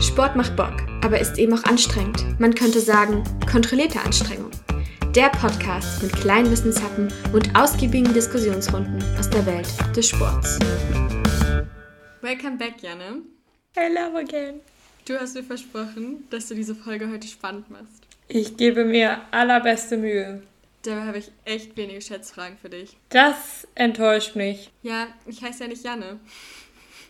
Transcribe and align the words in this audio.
Sport 0.00 0.36
macht 0.36 0.54
Bock, 0.54 0.86
aber 1.02 1.18
ist 1.18 1.38
eben 1.38 1.52
auch 1.54 1.64
anstrengend. 1.64 2.38
Man 2.38 2.54
könnte 2.54 2.78
sagen, 2.78 3.24
kontrollierte 3.50 4.00
Anstrengung. 4.00 4.52
Der 5.16 5.28
Podcast 5.28 6.04
mit 6.04 6.12
kleinen 6.12 6.48
Wissenshappen 6.52 7.08
und 7.32 7.56
ausgiebigen 7.58 8.14
Diskussionsrunden 8.14 9.02
aus 9.18 9.28
der 9.28 9.44
Welt 9.44 9.66
des 9.96 10.08
Sports. 10.08 10.56
Welcome 12.20 12.58
back, 12.58 12.74
Janne. 12.80 13.22
Hello 13.74 14.16
again. 14.18 14.60
Du 15.04 15.18
hast 15.18 15.34
mir 15.34 15.42
versprochen, 15.42 16.28
dass 16.30 16.46
du 16.46 16.54
diese 16.54 16.76
Folge 16.76 17.10
heute 17.10 17.26
spannend 17.26 17.68
machst. 17.68 18.06
Ich 18.28 18.56
gebe 18.56 18.84
mir 18.84 19.22
allerbeste 19.32 19.96
Mühe. 19.96 20.42
Dabei 20.82 21.06
habe 21.06 21.18
ich 21.18 21.32
echt 21.44 21.76
wenige 21.76 22.00
Schätzfragen 22.00 22.56
für 22.56 22.68
dich. 22.68 22.96
Das 23.08 23.66
enttäuscht 23.74 24.36
mich. 24.36 24.70
Ja, 24.82 25.08
ich 25.26 25.42
heiße 25.42 25.64
ja 25.64 25.68
nicht 25.68 25.84
Janne. 25.84 26.20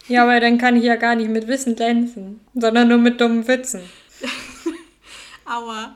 Ja, 0.08 0.22
aber 0.22 0.40
dann 0.40 0.58
kann 0.58 0.76
ich 0.76 0.84
ja 0.84 0.96
gar 0.96 1.14
nicht 1.14 1.30
mit 1.30 1.46
Wissen 1.46 1.76
glänzen, 1.76 2.40
sondern 2.54 2.88
nur 2.88 2.98
mit 2.98 3.20
dummen 3.20 3.46
Witzen. 3.46 3.82
Aua. 5.44 5.94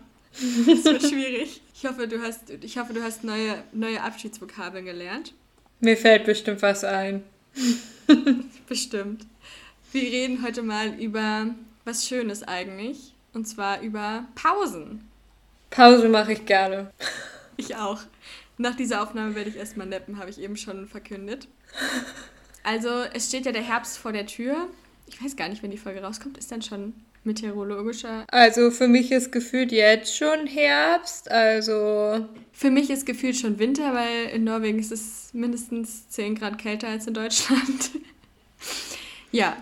Das 0.66 0.84
wird 0.84 1.02
schwierig. 1.02 1.62
Ich 1.74 1.86
hoffe, 1.86 2.06
du 2.06 2.22
hast, 2.22 2.50
ich 2.50 2.78
hoffe, 2.78 2.92
du 2.92 3.02
hast 3.02 3.24
neue, 3.24 3.64
neue 3.72 4.02
Abschiedsvokabeln 4.02 4.84
gelernt. 4.84 5.34
Mir 5.80 5.96
fällt 5.96 6.24
bestimmt 6.24 6.62
was 6.62 6.84
ein. 6.84 7.24
Bestimmt. 8.68 9.26
Wir 9.90 10.02
reden 10.02 10.42
heute 10.42 10.62
mal 10.62 10.94
über 11.00 11.48
was 11.84 12.06
Schönes 12.06 12.42
eigentlich. 12.42 13.14
Und 13.34 13.46
zwar 13.48 13.80
über 13.80 14.26
Pausen. 14.34 15.08
Pause 15.70 16.08
mache 16.08 16.34
ich 16.34 16.46
gerne. 16.46 16.90
Ich 17.56 17.76
auch. 17.76 18.00
Nach 18.58 18.76
dieser 18.76 19.02
Aufnahme 19.02 19.34
werde 19.34 19.50
ich 19.50 19.56
erstmal 19.56 19.86
neppen, 19.86 20.18
habe 20.18 20.30
ich 20.30 20.40
eben 20.40 20.56
schon 20.56 20.86
verkündet. 20.86 21.48
Also, 22.64 22.88
es 23.12 23.28
steht 23.28 23.46
ja 23.46 23.52
der 23.52 23.62
Herbst 23.62 23.98
vor 23.98 24.12
der 24.12 24.26
Tür. 24.26 24.68
Ich 25.06 25.22
weiß 25.22 25.36
gar 25.36 25.48
nicht, 25.48 25.62
wenn 25.62 25.70
die 25.70 25.78
Folge 25.78 26.02
rauskommt. 26.02 26.38
Ist 26.38 26.52
dann 26.52 26.62
schon 26.62 26.94
meteorologischer? 27.24 28.24
Also, 28.30 28.70
für 28.70 28.88
mich 28.88 29.12
ist 29.12 29.32
gefühlt 29.32 29.72
jetzt 29.72 30.16
schon 30.16 30.46
Herbst. 30.46 31.30
Also. 31.30 32.26
Für 32.52 32.70
mich 32.70 32.90
ist 32.90 33.06
gefühlt 33.06 33.36
schon 33.36 33.58
Winter, 33.58 33.94
weil 33.94 34.34
in 34.34 34.44
Norwegen 34.44 34.78
ist 34.78 34.92
es 34.92 35.30
mindestens 35.32 36.08
10 36.08 36.36
Grad 36.36 36.58
kälter 36.58 36.88
als 36.88 37.06
in 37.06 37.14
Deutschland. 37.14 37.90
ja. 39.32 39.56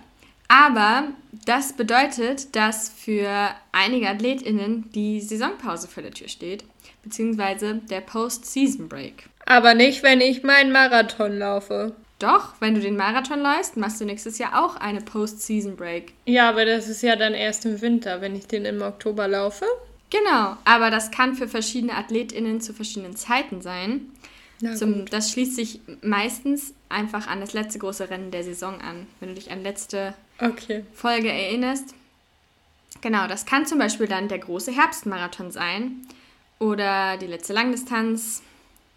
Aber 0.48 1.04
das 1.46 1.74
bedeutet, 1.74 2.56
dass 2.56 2.88
für 2.88 3.50
einige 3.70 4.08
AthletInnen 4.08 4.90
die 4.92 5.20
Saisonpause 5.20 5.86
vor 5.86 6.02
der 6.02 6.10
Tür 6.10 6.26
steht, 6.26 6.64
beziehungsweise 7.04 7.76
der 7.88 8.00
Post-Season 8.00 8.88
Break. 8.88 9.28
Aber 9.46 9.74
nicht, 9.74 10.02
wenn 10.02 10.20
ich 10.20 10.42
meinen 10.42 10.72
Marathon 10.72 11.38
laufe. 11.38 11.94
Doch, 12.20 12.52
wenn 12.60 12.74
du 12.74 12.80
den 12.80 12.96
Marathon 12.96 13.40
läufst, 13.40 13.76
machst 13.76 14.00
du 14.00 14.04
nächstes 14.04 14.38
Jahr 14.38 14.62
auch 14.64 14.76
eine 14.76 15.00
Post-Season 15.00 15.74
Break. 15.74 16.12
Ja, 16.26 16.50
aber 16.50 16.64
das 16.66 16.88
ist 16.88 17.02
ja 17.02 17.16
dann 17.16 17.34
erst 17.34 17.64
im 17.64 17.80
Winter, 17.80 18.20
wenn 18.20 18.36
ich 18.36 18.46
den 18.46 18.64
im 18.66 18.82
Oktober 18.82 19.26
laufe. 19.26 19.64
Genau, 20.10 20.56
aber 20.64 20.90
das 20.90 21.10
kann 21.10 21.34
für 21.34 21.48
verschiedene 21.48 21.96
AthletInnen 21.96 22.60
zu 22.60 22.74
verschiedenen 22.74 23.16
Zeiten 23.16 23.62
sein. 23.62 24.10
Zum, 24.76 25.06
das 25.06 25.30
schließt 25.30 25.56
sich 25.56 25.80
meistens 26.02 26.74
einfach 26.90 27.26
an 27.26 27.40
das 27.40 27.54
letzte 27.54 27.78
große 27.78 28.10
Rennen 28.10 28.30
der 28.30 28.44
Saison 28.44 28.78
an, 28.82 29.06
wenn 29.18 29.30
du 29.30 29.34
dich 29.36 29.50
an 29.50 29.62
letzte 29.62 30.12
Okay. 30.38 30.84
Folge 30.92 31.30
erinnerst. 31.30 31.94
Genau, 33.00 33.26
das 33.26 33.46
kann 33.46 33.64
zum 33.64 33.78
Beispiel 33.78 34.06
dann 34.06 34.28
der 34.28 34.38
große 34.38 34.72
Herbstmarathon 34.72 35.50
sein 35.50 36.06
oder 36.58 37.16
die 37.16 37.26
letzte 37.26 37.54
Langdistanz. 37.54 38.42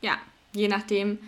Ja, 0.02 0.18
je 0.54 0.68
nachdem, 0.68 1.20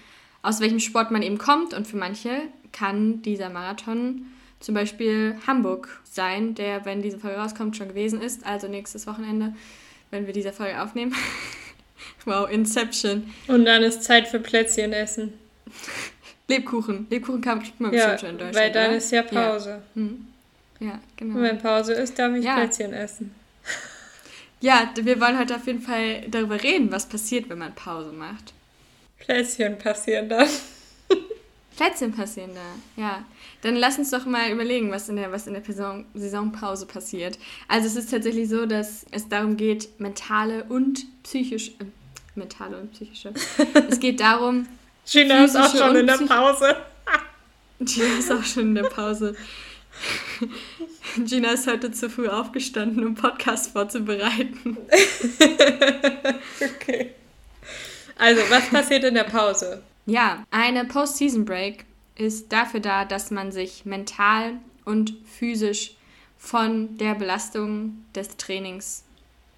aus 0.46 0.60
welchem 0.60 0.80
Sport 0.80 1.12
man 1.12 1.22
eben 1.22 1.38
kommt. 1.38 1.74
Und 1.74 1.88
für 1.88 1.98
manche 1.98 2.42
kann 2.72 3.22
dieser 3.22 3.50
Marathon 3.50 4.26
zum 4.60 4.76
Beispiel 4.76 5.38
Hamburg 5.46 6.02
sein, 6.04 6.56
der, 6.56 6.86
wenn 6.86 7.02
diese 7.02 7.20
Folge 7.20 7.38
rauskommt, 7.38 7.78
schon 7.78 7.90
gewesen 7.90 8.22
ist. 8.22 8.46
Also 8.46 8.68
nächstes 8.68 9.08
Wochenende, 9.08 9.54
wenn 10.12 10.26
wir 10.26 10.34
diese 10.34 10.54
Folge 10.54 10.82
aufnehmen. 10.82 11.14
wow, 12.26 12.50
Inception. 12.50 13.32
Und 13.48 13.66
dann 13.66 13.84
ist 13.84 14.04
Zeit 14.04 14.28
für 14.28 14.40
Plätzchen 14.40 14.94
essen. 14.94 15.34
Lebkuchen. 16.48 17.08
Lebkuchen 17.10 17.42
kann, 17.42 17.62
kriegt 17.62 17.80
man 17.80 17.92
Ja, 17.94 18.12
bestimmt 18.12 18.20
schon 18.20 18.30
in 18.30 18.38
Deutschland. 18.38 18.56
weil 18.56 18.72
dann 18.72 18.88
oder? 18.88 18.98
ist 18.98 19.12
ja 19.12 19.24
Pause. 19.24 19.70
Ja, 19.70 20.02
hm. 20.02 20.28
ja 20.80 21.00
genau. 21.18 21.36
Und 21.38 21.42
wenn 21.44 21.58
Pause 21.58 21.94
ist, 21.94 22.18
darf 22.20 22.36
ich 22.36 22.46
Ja. 22.46 22.56
Plätzchen 22.56 22.94
essen. 22.94 23.34
Ja, 24.62 24.90
wir 25.00 25.20
wollen 25.20 25.38
heute 25.38 25.56
auf 25.56 25.68
jeden 25.68 25.82
Fall 25.82 26.22
darüber 26.30 26.62
reden, 26.62 26.92
was 26.92 27.08
passiert, 27.08 27.50
wenn 27.50 27.58
man 27.60 27.76
Pause 27.76 28.12
macht. 28.14 28.54
Plätzchen 29.26 29.78
passieren 29.78 30.30
dann. 30.30 30.48
Plätzchen 31.76 32.14
passieren 32.14 32.52
da, 32.54 33.02
ja. 33.02 33.26
Dann 33.62 33.76
lass 33.76 33.98
uns 33.98 34.12
doch 34.12 34.26
mal 34.26 34.52
überlegen, 34.52 34.92
was 34.92 35.10
in 35.10 35.16
der, 35.16 35.32
was 35.32 35.48
in 35.48 35.54
der 35.54 35.64
Saison, 35.64 36.06
Saisonpause 36.14 36.86
passiert. 36.86 37.40
Also 37.68 37.88
es 37.88 37.96
ist 37.96 38.12
tatsächlich 38.12 38.48
so, 38.48 38.66
dass 38.66 39.06
es 39.12 39.28
darum 39.28 39.58
geht, 39.58 40.00
mentale 40.00 40.66
und 40.66 41.06
psychische, 41.24 41.72
äh, 41.72 41.86
mentale 42.36 42.78
und 42.78 42.92
psychische. 42.92 43.34
es 43.90 44.00
geht 44.00 44.20
darum, 44.20 44.68
Gina 45.12 45.46
ist 45.46 45.56
auch 45.56 45.76
schon 45.76 45.96
in 45.96 46.08
der 46.08 46.18
Pause. 46.18 46.76
Gina 47.80 48.18
ist 48.20 48.32
auch 48.32 48.44
schon 48.44 48.70
in 48.70 48.76
der 48.76 48.84
Pause. 48.84 49.36
Gina 51.26 51.52
ist 51.52 51.68
heute 51.68 51.92
zu 51.92 52.10
früh 52.10 52.28
aufgestanden, 52.28 53.06
um 53.06 53.16
Podcast 53.16 53.72
vorzubereiten. 53.72 54.78
Okay. 56.60 57.12
Also, 58.18 58.42
was 58.50 58.70
passiert 58.70 59.04
in 59.04 59.14
der 59.16 59.24
Pause? 59.26 59.82
Ja, 60.06 60.44
eine 60.52 60.86
Post-Season 60.86 61.46
Break 61.46 61.86
ist 62.16 62.52
dafür 62.54 62.80
da, 62.80 63.06
dass 63.06 63.32
man 63.32 63.52
sich 63.52 63.86
mental 63.86 64.54
und 64.86 65.16
physisch 65.38 65.96
von 66.38 66.98
der 66.98 67.16
Belastung 67.16 68.04
des 68.14 68.38
Trainings 68.38 69.04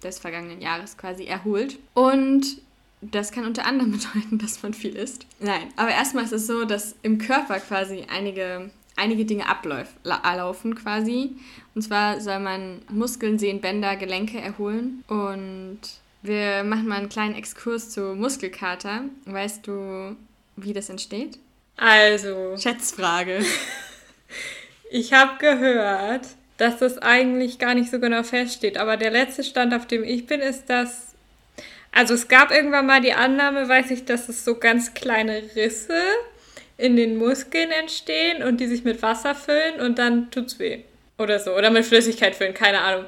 des 0.02 0.18
vergangenen 0.18 0.60
Jahres 0.60 0.96
quasi 0.96 1.24
erholt. 1.24 1.78
Und 1.94 2.58
das 3.00 3.30
kann 3.30 3.44
unter 3.44 3.64
anderem 3.66 3.92
bedeuten, 3.98 4.38
dass 4.38 4.62
man 4.62 4.74
viel 4.74 4.96
isst. 4.96 5.26
Nein, 5.38 5.68
aber 5.76 5.90
erstmal 5.90 6.24
ist 6.24 6.32
es 6.32 6.46
so, 6.46 6.64
dass 6.64 6.94
im 7.02 7.18
Körper 7.18 7.60
quasi 7.60 8.06
einige, 8.12 8.70
einige 8.96 9.24
Dinge 9.24 9.46
abläuf, 9.48 9.88
la- 10.02 10.34
laufen 10.34 10.74
quasi. 10.74 11.32
Und 11.74 11.82
zwar 11.82 12.20
soll 12.20 12.40
man 12.40 12.80
Muskeln, 12.90 13.38
Sehnen, 13.38 13.60
Bänder, 13.60 13.96
Gelenke 13.96 14.40
erholen. 14.40 15.04
Und 15.08 15.78
wir 16.22 16.64
machen 16.64 16.88
mal 16.88 16.96
einen 16.96 17.08
kleinen 17.08 17.34
Exkurs 17.34 17.90
zu 17.90 18.14
Muskelkater. 18.14 19.04
Weißt 19.24 19.66
du, 19.66 20.16
wie 20.56 20.72
das 20.72 20.88
entsteht? 20.88 21.38
Also, 21.76 22.56
Schätzfrage. 22.56 23.44
ich 24.90 25.12
habe 25.12 25.38
gehört, 25.38 26.26
dass 26.56 26.78
das 26.78 26.98
eigentlich 26.98 27.58
gar 27.58 27.74
nicht 27.74 27.90
so 27.90 28.00
genau 28.00 28.24
feststeht. 28.24 28.76
Aber 28.78 28.96
der 28.96 29.10
letzte 29.10 29.44
Stand, 29.44 29.72
auf 29.72 29.86
dem 29.86 30.02
ich 30.02 30.26
bin, 30.26 30.40
ist, 30.40 30.66
dass. 30.66 31.14
Also, 31.92 32.14
es 32.14 32.28
gab 32.28 32.50
irgendwann 32.50 32.86
mal 32.86 33.00
die 33.00 33.12
Annahme, 33.12 33.68
weiß 33.68 33.90
ich, 33.92 34.04
dass 34.04 34.28
es 34.28 34.44
so 34.44 34.56
ganz 34.56 34.94
kleine 34.94 35.42
Risse 35.54 36.00
in 36.76 36.96
den 36.96 37.16
Muskeln 37.16 37.70
entstehen 37.70 38.42
und 38.42 38.58
die 38.58 38.66
sich 38.66 38.84
mit 38.84 39.02
Wasser 39.02 39.34
füllen 39.34 39.80
und 39.80 39.98
dann 39.98 40.30
tut's 40.30 40.58
weh. 40.58 40.80
Oder 41.16 41.38
so. 41.38 41.54
Oder 41.56 41.70
mit 41.70 41.84
Flüssigkeit 41.84 42.34
füllen, 42.34 42.54
keine 42.54 42.80
Ahnung. 42.80 43.04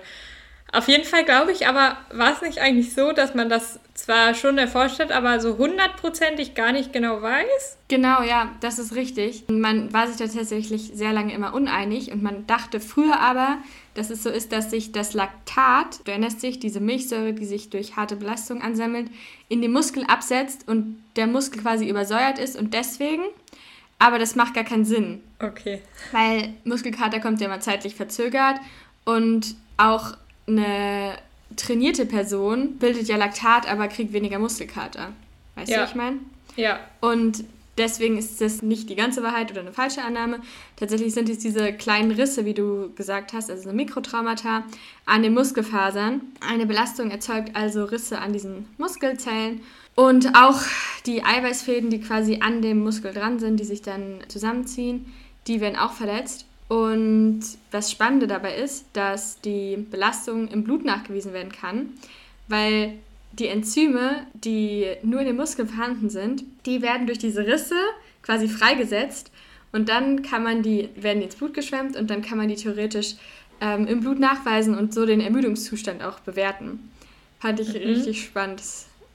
Auf 0.73 0.87
jeden 0.89 1.05
Fall 1.05 1.25
glaube 1.25 1.51
ich, 1.53 1.67
aber 1.67 1.97
war 2.13 2.33
es 2.33 2.43
nicht 2.43 2.59
eigentlich 2.59 2.95
so, 2.95 3.13
dass 3.13 3.35
man 3.35 3.49
das 3.49 3.81
zwar 3.95 4.35
schon 4.35 4.57
erforscht 4.57 5.01
hat, 5.01 5.11
aber 5.11 5.41
so 5.41 5.59
hundertprozentig 5.59 6.55
gar 6.55 6.73
nicht 6.73 6.93
genau 6.93 7.23
weiß? 7.23 7.79
Genau, 7.89 8.23
ja, 8.23 8.53
das 8.61 8.79
ist 8.79 8.95
richtig. 8.95 9.45
Man 9.49 9.93
war 9.93 10.07
sich 10.07 10.17
da 10.17 10.33
tatsächlich 10.33 10.93
sehr 10.95 11.13
lange 11.13 11.35
immer 11.35 11.55
uneinig 11.55 12.13
und 12.13 12.23
man 12.23 12.47
dachte 12.47 12.79
früher 12.81 13.19
aber, 13.21 13.59
dass 13.95 14.11
es 14.11 14.23
so 14.23 14.31
ist, 14.31 14.53
dass 14.53 14.71
sich 14.71 14.93
das 14.93 15.13
Laktat, 15.13 16.01
du 16.05 16.13
erinnerst 16.13 16.43
dich, 16.43 16.61
diese 16.61 16.81
Milchsäure, 16.81 17.33
die 17.33 17.45
sich 17.45 17.71
durch 17.71 17.97
harte 17.97 18.15
Belastung 18.17 18.63
ansammelt, 18.63 19.11
in 19.49 19.61
den 19.63 19.73
Muskel 19.73 20.05
absetzt 20.05 20.69
und 20.69 21.03
der 21.17 21.27
Muskel 21.27 21.61
quasi 21.61 21.89
übersäuert 21.89 22.39
ist 22.39 22.57
und 22.57 22.73
deswegen, 22.75 23.25
aber 23.99 24.19
das 24.21 24.37
macht 24.37 24.55
gar 24.55 24.65
keinen 24.65 24.85
Sinn, 24.85 25.21
Okay. 25.41 25.83
weil 26.13 26.55
Muskelkater 26.65 27.19
kommt 27.19 27.41
ja 27.41 27.49
immer 27.49 27.61
zeitlich 27.61 27.97
verzögert 27.97 28.57
und 29.05 29.57
auch 29.77 30.17
eine 30.51 31.15
trainierte 31.57 32.07
Person 32.07 32.77
bildet 32.79 33.09
ja 33.09 33.17
Laktat, 33.17 33.71
aber 33.71 33.89
kriegt 33.89 34.13
weniger 34.13 34.39
Muskelkater. 34.39 35.13
Weißt 35.57 35.71
du, 35.71 35.75
Ja. 35.75 35.83
was 35.83 35.91
ich 35.91 35.97
meine? 35.97 36.19
Ja. 36.57 36.81
Und 37.01 37.45
deswegen 37.79 38.19
ist 38.19 38.41
das 38.41 38.63
nicht 38.63 38.89
die 38.91 38.95
ganze 38.97 39.23
Wahrheit 39.23 39.51
oder 39.51 39.61
eine 39.61 39.73
falsche 39.73 40.03
Annahme. 40.03 40.41
Tatsächlich 40.77 41.15
sind 41.15 41.29
es 41.29 41.39
diese 41.39 41.73
kleinen 41.73 42.13
Risse, 42.13 42.45
wie 42.45 42.55
du 42.55 42.93
gesagt 42.95 43.33
hast, 43.33 43.51
also 43.51 43.71
so 43.71 43.75
Mikrotraumata 43.75 44.65
an 45.07 45.23
den 45.23 45.35
Muskelfasern. 45.35 46.21
Eine 46.41 46.67
Belastung 46.67 47.11
erzeugt 47.11 47.57
also 47.57 47.85
Risse 47.85 48.19
an 48.19 48.33
diesen 48.33 48.67
Muskelzellen. 48.79 49.63
Und 49.97 50.35
auch 50.37 50.61
die 51.07 51.25
Eiweißfäden, 51.25 51.91
die 51.91 52.01
quasi 52.01 52.39
an 52.41 52.63
dem 52.63 52.79
Muskel 52.83 53.13
dran 53.13 53.39
sind, 53.39 53.59
die 53.59 53.65
sich 53.65 53.83
dann 53.83 54.21
zusammenziehen, 54.29 55.13
die 55.47 55.61
werden 55.61 55.77
auch 55.77 55.93
verletzt. 55.93 56.47
Und 56.71 57.41
das 57.73 57.91
Spannende 57.91 58.29
dabei 58.29 58.55
ist, 58.55 58.85
dass 58.93 59.41
die 59.41 59.77
Belastung 59.91 60.47
im 60.47 60.63
Blut 60.63 60.85
nachgewiesen 60.85 61.33
werden 61.33 61.51
kann, 61.51 61.89
weil 62.47 62.93
die 63.33 63.49
Enzyme, 63.49 64.25
die 64.35 64.87
nur 65.03 65.19
in 65.19 65.27
den 65.27 65.37
Muskeln 65.37 65.67
vorhanden 65.67 66.11
sind, 66.11 66.45
die 66.67 66.81
werden 66.81 67.09
durch 67.09 67.19
diese 67.19 67.45
Risse 67.45 67.75
quasi 68.23 68.47
freigesetzt 68.47 69.33
und 69.73 69.89
dann 69.89 70.23
kann 70.23 70.45
man 70.45 70.63
die, 70.63 70.89
werden 70.95 71.19
die 71.19 71.25
ins 71.25 71.35
Blut 71.35 71.55
geschwemmt 71.55 71.97
und 71.97 72.09
dann 72.09 72.23
kann 72.23 72.39
man 72.39 72.47
die 72.47 72.55
theoretisch 72.55 73.15
ähm, 73.61 73.89
im 73.89 73.99
Blut 73.99 74.21
nachweisen 74.21 74.79
und 74.79 74.95
so 74.95 75.07
den 75.07 75.21
Ermüdungszustand 75.21 76.05
auch 76.05 76.21
bewerten. 76.21 76.89
Fand 77.41 77.59
ich 77.59 77.71
Mhm. 77.75 77.81
richtig 77.81 78.23
spannend. 78.23 78.63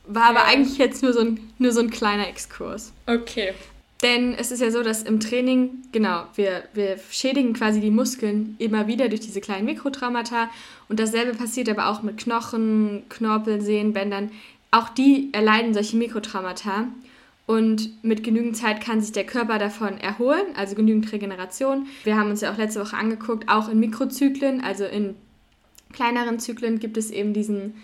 War 0.07 0.25
aber 0.25 0.39
Ja. 0.39 0.45
eigentlich 0.47 0.77
jetzt 0.77 1.03
nur 1.03 1.13
so, 1.13 1.21
ein, 1.21 1.39
nur 1.57 1.71
so 1.71 1.79
ein 1.79 1.89
kleiner 1.89 2.27
Exkurs. 2.27 2.91
Okay. 3.07 3.53
Denn 4.01 4.33
es 4.33 4.51
ist 4.51 4.61
ja 4.61 4.71
so, 4.71 4.83
dass 4.83 5.03
im 5.03 5.19
Training, 5.19 5.83
genau, 5.91 6.25
wir, 6.35 6.63
wir 6.73 6.97
schädigen 7.09 7.53
quasi 7.53 7.79
die 7.79 7.91
Muskeln 7.91 8.55
immer 8.59 8.87
wieder 8.87 9.07
durch 9.07 9.21
diese 9.21 9.41
kleinen 9.41 9.65
Mikrotraumata. 9.65 10.49
Und 10.89 10.99
dasselbe 10.99 11.33
passiert 11.33 11.69
aber 11.69 11.87
auch 11.87 12.03
mit 12.03 12.17
Knochen, 12.17 13.03
Knorpeln, 13.09 13.61
Sehnenbändern. 13.61 14.31
Auch 14.71 14.89
die 14.89 15.29
erleiden 15.31 15.73
solche 15.73 15.95
Mikrotraumata. 15.95 16.87
Und 17.47 18.03
mit 18.03 18.23
genügend 18.23 18.57
Zeit 18.57 18.81
kann 18.81 19.01
sich 19.01 19.11
der 19.11 19.25
Körper 19.25 19.59
davon 19.59 19.99
erholen, 19.99 20.45
also 20.55 20.75
genügend 20.75 21.11
Regeneration. 21.11 21.85
Wir 22.03 22.17
haben 22.17 22.31
uns 22.31 22.41
ja 22.41 22.51
auch 22.51 22.57
letzte 22.57 22.81
Woche 22.81 22.97
angeguckt, 22.97 23.47
auch 23.47 23.69
in 23.69 23.79
Mikrozyklen, 23.79 24.61
also 24.61 24.83
in 24.83 25.15
kleineren 25.93 26.39
Zyklen 26.39 26.79
gibt 26.79 26.97
es 26.97 27.11
eben 27.11 27.33
diesen, 27.33 27.75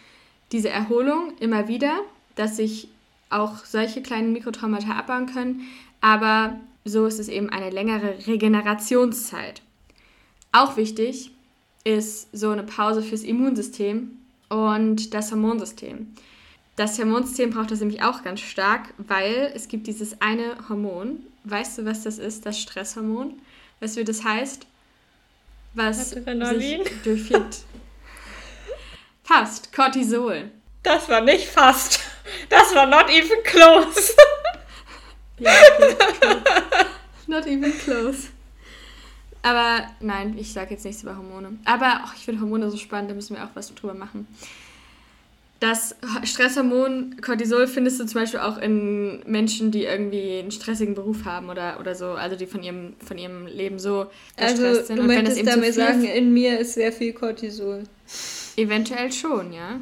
diese 0.51 0.69
Erholung 0.69 1.33
immer 1.39 1.67
wieder, 1.67 1.99
dass 2.35 2.57
sich 2.57 2.87
auch 3.29 3.63
solche 3.63 4.01
kleinen 4.01 4.33
Mikrotraumata 4.33 4.93
abbauen 4.93 5.27
können. 5.27 5.61
Aber 6.01 6.59
so 6.83 7.05
ist 7.05 7.19
es 7.19 7.27
eben 7.27 7.49
eine 7.49 7.69
längere 7.69 8.27
Regenerationszeit. 8.27 9.61
Auch 10.51 10.75
wichtig 10.77 11.31
ist 11.83 12.27
so 12.33 12.49
eine 12.49 12.63
Pause 12.63 13.01
fürs 13.01 13.23
Immunsystem 13.23 14.17
und 14.49 15.13
das 15.13 15.31
Hormonsystem. 15.31 16.13
Das 16.75 16.97
Hormonsystem 16.97 17.51
braucht 17.51 17.71
das 17.71 17.79
nämlich 17.79 18.01
auch 18.03 18.23
ganz 18.23 18.39
stark, 18.39 18.93
weil 18.97 19.51
es 19.55 19.67
gibt 19.67 19.87
dieses 19.87 20.21
eine 20.21 20.57
Hormon. 20.67 21.19
Weißt 21.43 21.77
du, 21.77 21.85
was 21.85 22.03
das 22.03 22.17
ist? 22.17 22.45
Das 22.45 22.59
Stresshormon. 22.59 23.39
Weißt 23.79 23.95
du, 23.95 24.01
wie 24.01 24.05
das 24.05 24.23
heißt? 24.23 24.65
Was 25.73 26.15
Adrenalin? 26.15 26.83
sich 26.83 26.93
durchführt. 27.03 27.57
Fast. 29.23 29.73
Cortisol. 29.73 30.51
Das 30.83 31.07
war 31.09 31.21
nicht 31.21 31.47
fast. 31.47 31.99
Das 32.49 32.73
war 32.75 32.85
not 32.85 33.09
even 33.09 33.43
close. 33.43 34.13
Ja. 35.41 35.51
Not 37.27 37.47
even 37.47 37.73
close. 37.79 38.27
Aber 39.43 39.87
nein, 39.99 40.35
ich 40.37 40.53
sage 40.53 40.71
jetzt 40.71 40.85
nichts 40.85 41.01
über 41.01 41.17
Hormone. 41.17 41.57
Aber 41.65 42.01
ach, 42.03 42.15
ich 42.15 42.25
finde 42.25 42.41
Hormone 42.41 42.69
so 42.69 42.77
spannend, 42.77 43.09
da 43.09 43.15
müssen 43.15 43.35
wir 43.35 43.43
auch 43.43 43.55
was 43.55 43.73
drüber 43.73 43.93
machen. 43.93 44.27
Das 45.59 45.95
Stresshormon 46.23 47.17
Cortisol 47.21 47.67
findest 47.67 47.99
du 47.99 48.05
zum 48.07 48.21
Beispiel 48.21 48.39
auch 48.39 48.57
in 48.57 49.21
Menschen, 49.27 49.69
die 49.69 49.83
irgendwie 49.83 50.39
einen 50.39 50.49
stressigen 50.49 50.95
Beruf 50.95 51.25
haben 51.25 51.49
oder, 51.49 51.79
oder 51.79 51.93
so, 51.93 52.13
also 52.13 52.35
die 52.35 52.47
von 52.47 52.63
ihrem, 52.63 52.93
von 53.05 53.17
ihrem 53.19 53.45
Leben 53.45 53.77
so 53.77 54.07
gestresst 54.35 54.63
Also, 54.63 54.83
sind. 54.85 54.97
du 54.97 55.03
Und 55.03 55.09
wenn 55.09 55.25
das 55.25 55.37
eben 55.37 55.47
damit 55.47 55.73
sagen, 55.75 56.03
in 56.03 56.33
mir 56.33 56.59
ist 56.59 56.73
sehr 56.73 56.91
viel 56.91 57.13
Cortisol. 57.13 57.83
Eventuell 58.55 59.11
schon, 59.11 59.53
ja. 59.53 59.79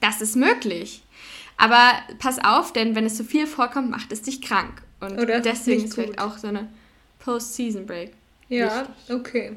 Das 0.00 0.20
ist 0.20 0.34
möglich. 0.34 1.02
Aber 1.58 1.92
pass 2.18 2.38
auf, 2.42 2.72
denn 2.72 2.94
wenn 2.94 3.04
es 3.04 3.16
zu 3.16 3.24
viel 3.24 3.46
vorkommt, 3.46 3.90
macht 3.90 4.12
es 4.12 4.22
dich 4.22 4.40
krank. 4.40 4.82
Und 5.00 5.18
Oder 5.20 5.40
deswegen 5.40 5.84
ist 5.84 5.94
vielleicht 5.94 6.20
auch 6.20 6.38
so 6.38 6.46
eine 6.48 6.68
Post-Season-Break. 7.18 8.12
Ja, 8.48 8.86
okay. 9.10 9.52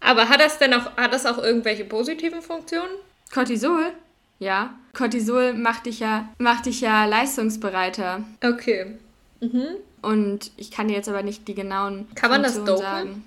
Aber 0.00 0.28
hat 0.28 0.40
das 0.40 0.58
denn 0.58 0.74
auch, 0.74 0.96
hat 0.96 1.12
das 1.12 1.26
auch 1.26 1.38
irgendwelche 1.38 1.84
positiven 1.84 2.42
Funktionen? 2.42 2.90
Cortisol? 3.32 3.92
Ja. 4.38 4.74
Cortisol 4.94 5.52
macht 5.52 5.86
dich 5.86 6.00
ja, 6.00 6.28
macht 6.38 6.66
dich 6.66 6.80
ja 6.80 7.04
leistungsbereiter. 7.04 8.24
Okay. 8.42 8.98
Mhm. 9.40 9.76
Und 10.02 10.50
ich 10.56 10.70
kann 10.70 10.88
dir 10.88 10.94
jetzt 10.94 11.08
aber 11.08 11.22
nicht 11.22 11.46
die 11.46 11.54
genauen 11.54 12.08
Kann 12.14 12.30
man 12.30 12.42
das 12.42 12.54
Funktionen 12.54 12.78
dopen? 12.78 12.90
sagen. 12.90 13.24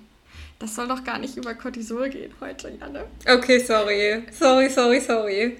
Das 0.58 0.74
soll 0.74 0.88
doch 0.88 1.04
gar 1.04 1.18
nicht 1.18 1.36
über 1.36 1.54
Cortisol 1.54 2.08
gehen 2.08 2.32
heute, 2.40 2.70
Janne. 2.80 3.04
Okay, 3.28 3.58
sorry. 3.58 4.22
Sorry, 4.32 4.68
sorry, 4.68 5.00
sorry. 5.00 5.56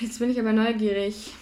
Jetzt 0.00 0.18
bin 0.18 0.30
ich 0.30 0.38
aber 0.38 0.52
neugierig. 0.52 1.32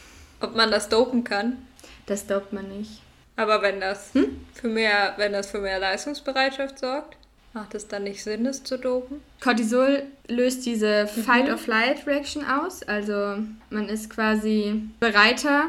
Ob 0.41 0.55
man 0.55 0.71
das 0.71 0.89
dopen 0.89 1.25
kann? 1.25 1.59
Das 2.07 2.27
dopt 2.27 2.53
man 2.53 2.69
nicht. 2.69 3.01
Aber 3.37 3.63
wenn 3.63 3.81
das 3.81 4.13
Hm? 4.15 4.41
für 4.55 4.69
mehr, 4.69 5.15
wenn 5.17 5.33
das 5.33 5.51
für 5.51 5.59
mehr 5.59 5.79
Leistungsbereitschaft 5.79 6.79
sorgt, 6.79 7.17
macht 7.53 7.75
es 7.75 7.89
dann 7.89 8.05
nicht 8.05 8.23
Sinn, 8.23 8.47
es 8.47 8.63
zu 8.63 8.79
dopen? 8.79 9.21
Cortisol 9.41 10.03
löst 10.29 10.67
diese 10.67 11.09
Mhm. 11.17 11.23
Fight-or-Flight-Reaction 11.23 12.45
aus. 12.47 12.83
Also 12.83 13.39
man 13.71 13.89
ist 13.89 14.11
quasi 14.11 14.83
bereiter, 15.01 15.67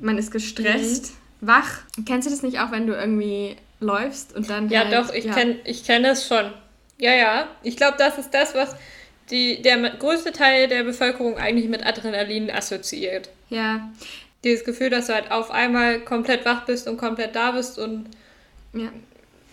man 0.00 0.18
ist 0.18 0.30
gestresst, 0.30 1.12
Mhm. 1.40 1.46
wach. 1.48 1.78
Kennst 2.06 2.26
du 2.26 2.30
das 2.32 2.42
nicht 2.42 2.60
auch, 2.60 2.70
wenn 2.70 2.86
du 2.86 2.94
irgendwie 2.94 3.56
läufst 3.80 4.34
und 4.36 4.48
dann. 4.50 4.68
Ja, 4.68 4.84
halt, 4.84 4.92
doch, 4.94 5.12
ich 5.12 5.28
kenne 5.30 5.56
ich 5.64 5.84
kenn 5.84 6.02
das 6.04 6.26
schon. 6.26 6.52
Ja, 6.98 7.12
ja. 7.14 7.48
Ich 7.64 7.76
glaube, 7.76 7.96
das 7.98 8.18
ist 8.18 8.32
das, 8.32 8.54
was 8.54 8.76
die, 9.30 9.62
der 9.62 9.78
größte 9.90 10.32
Teil 10.32 10.68
der 10.68 10.84
Bevölkerung 10.84 11.36
eigentlich 11.36 11.68
mit 11.68 11.84
Adrenalin 11.84 12.50
assoziiert. 12.50 13.30
Ja, 13.48 13.90
Dieses 14.44 14.64
Gefühl, 14.64 14.90
dass 14.90 15.06
du 15.06 15.14
halt 15.14 15.30
auf 15.30 15.50
einmal 15.50 16.00
komplett 16.00 16.44
wach 16.44 16.64
bist 16.64 16.88
und 16.88 16.96
komplett 16.96 17.34
da 17.36 17.52
bist 17.52 17.78
und 17.78 18.06
ja. 18.72 18.88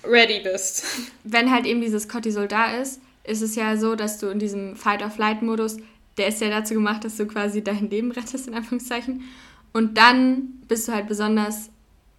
ready 0.04 0.39
bist. 0.42 0.86
Wenn 1.24 1.51
halt 1.51 1.66
eben 1.66 1.81
dieses 1.81 2.07
Cortisol 2.07 2.48
da 2.48 2.77
ist, 2.77 3.00
ist 3.24 3.42
es 3.42 3.56
ja 3.56 3.77
so, 3.77 3.95
dass 3.95 4.18
du 4.18 4.27
in 4.27 4.39
diesem 4.39 4.75
Fight-or-Flight-Modus, 4.75 5.77
der 6.18 6.27
ist 6.27 6.42
ja 6.42 6.50
dazu 6.50 6.74
gemacht, 6.74 7.04
dass 7.04 7.18
du 7.18 7.27
quasi 7.27 7.63
dein 7.63 7.89
Leben 7.89 8.12
rettest, 8.12 8.48
in 8.48 8.56
Anführungszeichen. 8.56 9.24
Und 9.72 9.98
dann 9.98 10.62
bist 10.68 10.88
du 10.88 10.94
halt 10.94 11.07
besonders 11.07 11.69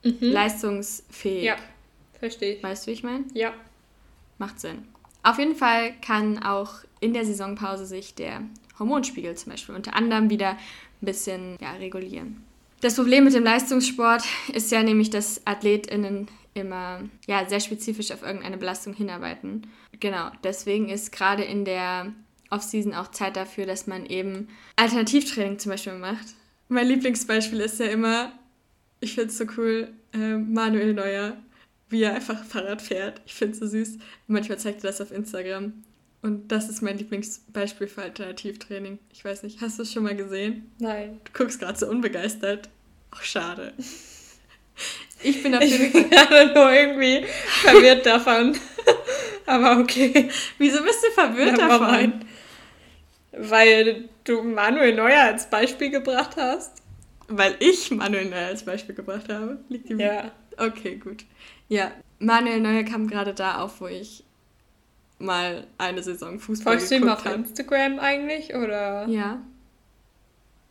leistungsfähig. 0.03 1.41
Mhm. 1.41 1.47
Ja, 1.47 1.57
verstehe 2.19 2.55
ich. 2.55 2.63
Weißt 2.63 2.87
du, 2.87 2.91
wie 2.91 2.95
ich 2.95 3.03
meine? 3.03 3.25
Ja. 3.35 3.53
Macht 4.39 4.61
Sinn. 4.61 4.85
Auf 5.23 5.39
jeden 5.39 5.57
Fall 5.57 5.93
kann 6.01 6.43
auch 6.43 6.75
in 7.01 7.15
der 7.15 7.25
Saisonpause 7.25 7.87
sich 7.87 8.15
der 8.15 8.43
Hormonspiegel 8.79 9.35
zum 9.37 9.53
Beispiel 9.53 9.75
unter 9.75 9.95
anderem 9.95 10.31
wieder 10.31 10.51
ein 10.51 10.59
bisschen 11.07 11.57
ja, 11.61 11.73
regulieren. 11.73 12.43
Das 12.81 12.97
Problem 12.97 13.25
mit 13.25 13.35
dem 13.35 13.45
Leistungssport 13.45 14.25
ist 14.55 14.73
ja 14.73 14.83
nämlich, 14.83 15.11
dass 15.11 15.47
AthletInnen 15.47 16.29
immer 16.55 17.03
ja, 17.27 17.47
sehr 17.49 17.61
spezifisch 17.61 18.11
auf 18.11 18.23
irgendeine 18.23 18.57
Belastung 18.57 18.95
hinarbeiten. 18.95 19.67
Genau, 19.99 20.31
deswegen 20.43 20.89
ist 20.89 21.13
gerade 21.13 21.45
in 21.45 21.65
der 21.65 22.13
Offseason 22.49 22.95
auch 22.95 23.09
Zeit 23.09 23.37
dafür, 23.37 23.67
dass 23.67 23.87
man 23.87 24.07
eben 24.07 24.49
Alternativtraining 24.77 25.59
zum 25.59 25.71
Beispiel 25.71 25.95
macht. 25.95 26.27
Mein 26.69 26.87
Lieblingsbeispiel 26.87 27.61
ist 27.61 27.81
ja 27.81 27.87
immer, 27.87 28.33
ich 29.01 29.15
finde 29.15 29.29
es 29.29 29.39
so 29.39 29.45
cool, 29.57 29.93
äh, 30.13 30.37
Manuel 30.37 30.95
Neuer, 30.95 31.37
wie 31.89 32.03
er 32.03 32.15
einfach 32.15 32.45
Fahrrad 32.45 32.83
fährt. 32.83 33.21
Ich 33.27 33.35
finde 33.35 33.55
es 33.55 33.61
so 33.61 33.67
süß. 33.67 33.99
Manchmal 34.27 34.59
zeigt 34.59 34.85
er 34.85 34.91
das 34.91 35.01
auf 35.01 35.11
Instagram. 35.11 35.73
Und 36.23 36.49
das 36.53 36.69
ist 36.69 36.83
mein 36.83 36.99
Lieblingsbeispiel 36.99 37.87
für 37.87 38.03
Alternativtraining. 38.03 38.99
Ich 39.13 39.25
weiß 39.25 39.43
nicht, 39.43 39.61
hast 39.63 39.79
du 39.79 39.83
es 39.83 39.93
schon 39.93 40.03
mal 40.03 40.15
gesehen? 40.15 40.71
Nein. 40.79 41.21
Du 41.25 41.33
guckst 41.33 41.61
gerade 41.61 41.79
so 41.79 41.89
unbegeistert. 41.89 42.69
Ach, 43.11 43.23
schade. 43.23 43.73
Ich 45.23 45.43
bin 45.43 45.55
auf 45.55 45.61
Ich 45.63 45.93
bin 45.93 46.09
gerade 46.09 46.55
nur 46.55 46.73
irgendwie 46.73 47.27
verwirrt 47.27 48.07
davon. 48.07 48.57
Aber 49.47 49.79
okay. 49.79 50.31
Wieso 50.57 50.83
bist 50.83 51.05
du 51.05 51.11
verwirrt 51.11 51.59
Never 51.59 51.69
davon? 51.69 51.91
mind. 51.91 52.27
Weil 53.33 54.09
du 54.25 54.43
Manuel 54.43 54.95
Neuer 54.95 55.25
als 55.25 55.51
Beispiel 55.51 55.91
gebracht 55.91 56.37
hast. 56.37 56.73
Weil 57.29 57.55
ich 57.59 57.91
Manuel 57.91 58.31
Neuer 58.31 58.47
als 58.47 58.65
Beispiel 58.65 58.95
gebracht 58.95 59.29
habe. 59.31 59.63
Liegt 59.69 59.91
die 59.91 59.95
Ja. 59.95 60.33
Okay, 60.57 60.97
gut. 60.97 61.25
Ja, 61.69 61.93
Manuel 62.19 62.61
Neuer 62.61 62.85
kam 62.85 63.07
gerade 63.07 63.35
da 63.35 63.61
auf, 63.61 63.81
wo 63.83 63.87
ich 63.87 64.25
mal 65.21 65.67
eine 65.79 66.03
Saison 66.03 66.39
Fußball 66.41 66.75
Folgst 66.75 66.91
du 66.91 66.97
ihm 66.97 67.03
geguckt 67.03 67.21
auf 67.21 67.25
habe. 67.27 67.37
Instagram 67.37 67.99
eigentlich? 67.99 68.55
Oder? 68.55 69.07
Ja. 69.09 69.41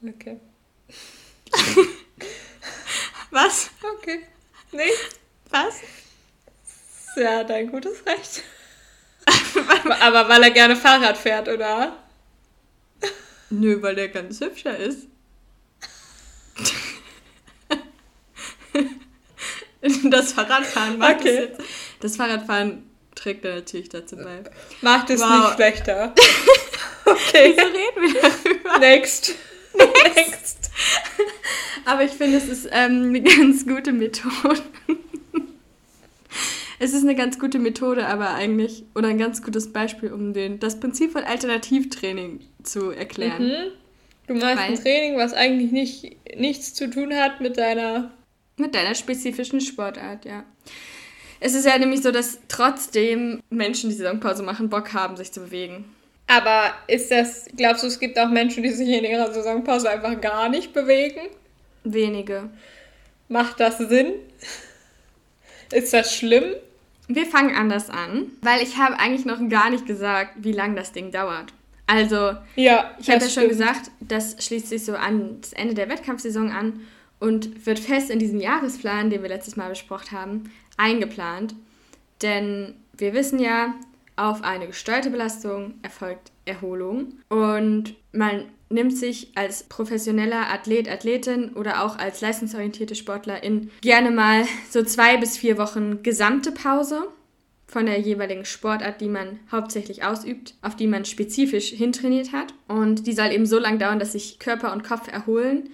Okay. 0.07 0.39
Was? 3.31 3.69
Okay. 3.97 4.21
Nicht? 4.71 5.19
Was? 5.49 5.79
Ja, 7.15 7.43
dein 7.43 7.71
gutes 7.71 8.05
Recht. 8.05 8.43
Aber 10.01 10.29
weil 10.29 10.43
er 10.43 10.51
gerne 10.51 10.75
Fahrrad 10.75 11.17
fährt, 11.17 11.47
oder? 11.47 11.97
Nö, 13.49 13.81
weil 13.81 13.95
der 13.95 14.09
ganz 14.09 14.39
hübscher 14.41 14.77
ist. 14.77 15.07
Das 20.03 20.33
Fahrradfahren 20.33 20.97
macht 20.97 21.21
Okay. 21.21 21.29
es 21.29 21.39
jetzt. 21.57 21.61
Das 22.01 22.15
Fahrradfahren 22.17 22.88
trägt 23.19 23.45
er 23.45 23.55
natürlich 23.55 23.89
dazu 23.89 24.15
bei. 24.17 24.43
Macht 24.81 25.09
es 25.09 25.19
Wow. 25.21 25.29
nicht 25.45 25.55
schlechter. 25.55 26.13
Okay. 27.05 27.55
Wieso 27.55 27.67
reden 27.67 28.13
wir 28.13 28.21
darüber? 28.21 28.77
Next. 28.79 29.33
Next. 30.15 30.69
Aber 31.85 32.03
ich 32.03 32.11
finde, 32.11 32.37
es 32.37 32.47
ist 32.47 32.67
ähm, 32.71 33.05
eine 33.07 33.21
ganz 33.23 33.65
gute 33.65 33.91
Methode. 33.93 34.61
es 36.79 36.93
ist 36.93 37.01
eine 37.03 37.15
ganz 37.15 37.39
gute 37.39 37.57
Methode, 37.57 38.05
aber 38.05 38.35
eigentlich, 38.35 38.83
oder 38.95 39.07
ein 39.07 39.17
ganz 39.17 39.41
gutes 39.41 39.73
Beispiel, 39.73 40.13
um 40.13 40.33
den, 40.33 40.59
das 40.59 40.79
Prinzip 40.79 41.11
von 41.13 41.23
Alternativtraining 41.23 42.41
zu 42.63 42.91
erklären. 42.91 43.47
Mhm. 43.47 43.71
Du 44.27 44.33
machst 44.35 44.45
ein 44.45 44.57
Weil- 44.73 44.77
Training, 44.83 45.17
was 45.17 45.33
eigentlich 45.33 45.71
nicht, 45.71 46.15
nichts 46.37 46.75
zu 46.75 46.89
tun 46.91 47.13
hat 47.15 47.41
mit 47.41 47.57
deiner. 47.57 48.11
Mit 48.57 48.75
deiner 48.75 48.93
spezifischen 48.93 49.61
Sportart, 49.61 50.25
ja. 50.25 50.43
Es 51.39 51.53
ist 51.53 51.65
ja 51.65 51.77
nämlich 51.77 52.01
so, 52.01 52.11
dass 52.11 52.39
trotzdem 52.47 53.41
Menschen, 53.49 53.89
die 53.89 53.95
Saisonpause 53.95 54.43
machen, 54.43 54.69
Bock 54.69 54.93
haben, 54.93 55.15
sich 55.15 55.31
zu 55.31 55.41
bewegen. 55.41 55.85
Aber 56.27 56.73
ist 56.87 57.09
das, 57.11 57.47
glaubst 57.55 57.83
du, 57.83 57.87
es 57.87 57.99
gibt 57.99 58.19
auch 58.19 58.29
Menschen, 58.29 58.61
die 58.61 58.69
sich 58.69 58.89
in 58.89 59.03
ihrer 59.03 59.33
Saisonpause 59.33 59.89
einfach 59.89 60.19
gar 60.21 60.49
nicht 60.49 60.73
bewegen? 60.73 61.21
Wenige. 61.83 62.49
Macht 63.29 63.59
das 63.59 63.77
Sinn? 63.77 64.13
Ist 65.71 65.93
das 65.93 66.13
schlimm? 66.13 66.55
Wir 67.07 67.25
fangen 67.25 67.55
anders 67.55 67.89
an, 67.89 68.31
weil 68.41 68.61
ich 68.61 68.77
habe 68.77 68.99
eigentlich 68.99 69.25
noch 69.25 69.39
gar 69.49 69.71
nicht 69.71 69.87
gesagt, 69.87 70.33
wie 70.37 70.51
lange 70.51 70.75
das 70.75 70.91
Ding 70.91 71.11
dauert. 71.11 71.53
Also, 71.87 72.35
ja, 72.55 72.91
ich 72.99 73.09
habe 73.09 73.23
ja 73.23 73.29
schon 73.29 73.47
gesagt, 73.47 73.89
das 73.99 74.35
schließt 74.45 74.67
sich 74.69 74.85
so 74.85 74.93
an 74.93 75.41
das 75.41 75.53
Ende 75.53 75.73
der 75.73 75.89
Wettkampfsaison 75.89 76.51
an 76.51 76.81
und 77.19 77.65
wird 77.65 77.79
fest 77.79 78.09
in 78.09 78.19
diesen 78.19 78.39
Jahresplan, 78.39 79.09
den 79.09 79.21
wir 79.21 79.29
letztes 79.29 79.55
Mal 79.55 79.69
besprochen 79.69 80.11
haben, 80.11 80.51
eingeplant. 80.77 81.55
Denn 82.21 82.75
wir 82.97 83.13
wissen 83.13 83.39
ja, 83.39 83.75
auf 84.15 84.43
eine 84.43 84.67
gesteuerte 84.67 85.09
Belastung 85.09 85.75
erfolgt 85.81 86.31
Erholung 86.45 87.13
und 87.29 87.95
man 88.11 88.45
nimmt 88.69 88.95
sich 88.95 89.31
als 89.35 89.63
professioneller 89.63 90.51
Athlet, 90.51 90.89
Athletin 90.89 91.53
oder 91.53 91.83
auch 91.83 91.97
als 91.97 92.21
leistungsorientierte 92.21 92.95
Sportlerin 92.95 93.71
gerne 93.81 94.11
mal 94.11 94.45
so 94.69 94.83
zwei 94.83 95.17
bis 95.17 95.37
vier 95.37 95.57
Wochen 95.57 96.03
gesamte 96.03 96.51
Pause 96.51 97.07
von 97.65 97.85
der 97.85 97.99
jeweiligen 97.99 98.45
Sportart, 98.45 98.99
die 98.99 99.07
man 99.07 99.39
hauptsächlich 99.51 100.03
ausübt, 100.03 100.55
auf 100.61 100.75
die 100.75 100.87
man 100.87 101.05
spezifisch 101.05 101.69
hintrainiert 101.69 102.33
hat. 102.33 102.53
Und 102.67 103.05
die 103.05 103.13
soll 103.13 103.31
eben 103.31 103.45
so 103.45 103.59
lange 103.59 103.77
dauern, 103.77 103.99
dass 103.99 104.13
sich 104.13 104.39
Körper 104.39 104.73
und 104.73 104.83
Kopf 104.83 105.07
erholen, 105.07 105.69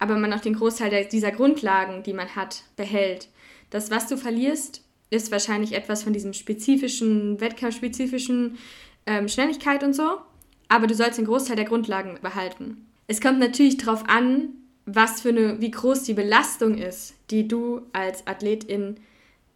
aber 0.00 0.16
man 0.16 0.32
auch 0.32 0.40
den 0.40 0.54
Großteil 0.54 1.04
dieser 1.04 1.30
Grundlagen, 1.30 2.02
die 2.02 2.14
man 2.14 2.34
hat, 2.34 2.64
behält. 2.74 3.28
Das, 3.68 3.90
was 3.90 4.08
du 4.08 4.16
verlierst, 4.16 4.82
ist 5.10 5.30
wahrscheinlich 5.30 5.74
etwas 5.74 6.02
von 6.02 6.12
diesem 6.12 6.32
spezifischen, 6.32 7.40
wettkampfspezifischen 7.40 8.58
ähm, 9.06 9.28
Schnelligkeit 9.28 9.84
und 9.84 9.94
so, 9.94 10.18
aber 10.68 10.86
du 10.86 10.94
sollst 10.94 11.18
den 11.18 11.26
Großteil 11.26 11.56
der 11.56 11.66
Grundlagen 11.66 12.18
behalten. 12.22 12.86
Es 13.06 13.20
kommt 13.20 13.38
natürlich 13.38 13.76
darauf 13.76 14.08
an, 14.08 14.50
was 14.86 15.20
für 15.20 15.28
eine, 15.28 15.60
wie 15.60 15.70
groß 15.70 16.04
die 16.04 16.14
Belastung 16.14 16.78
ist, 16.78 17.14
die 17.30 17.46
du 17.46 17.82
als 17.92 18.26
Athletin 18.26 18.96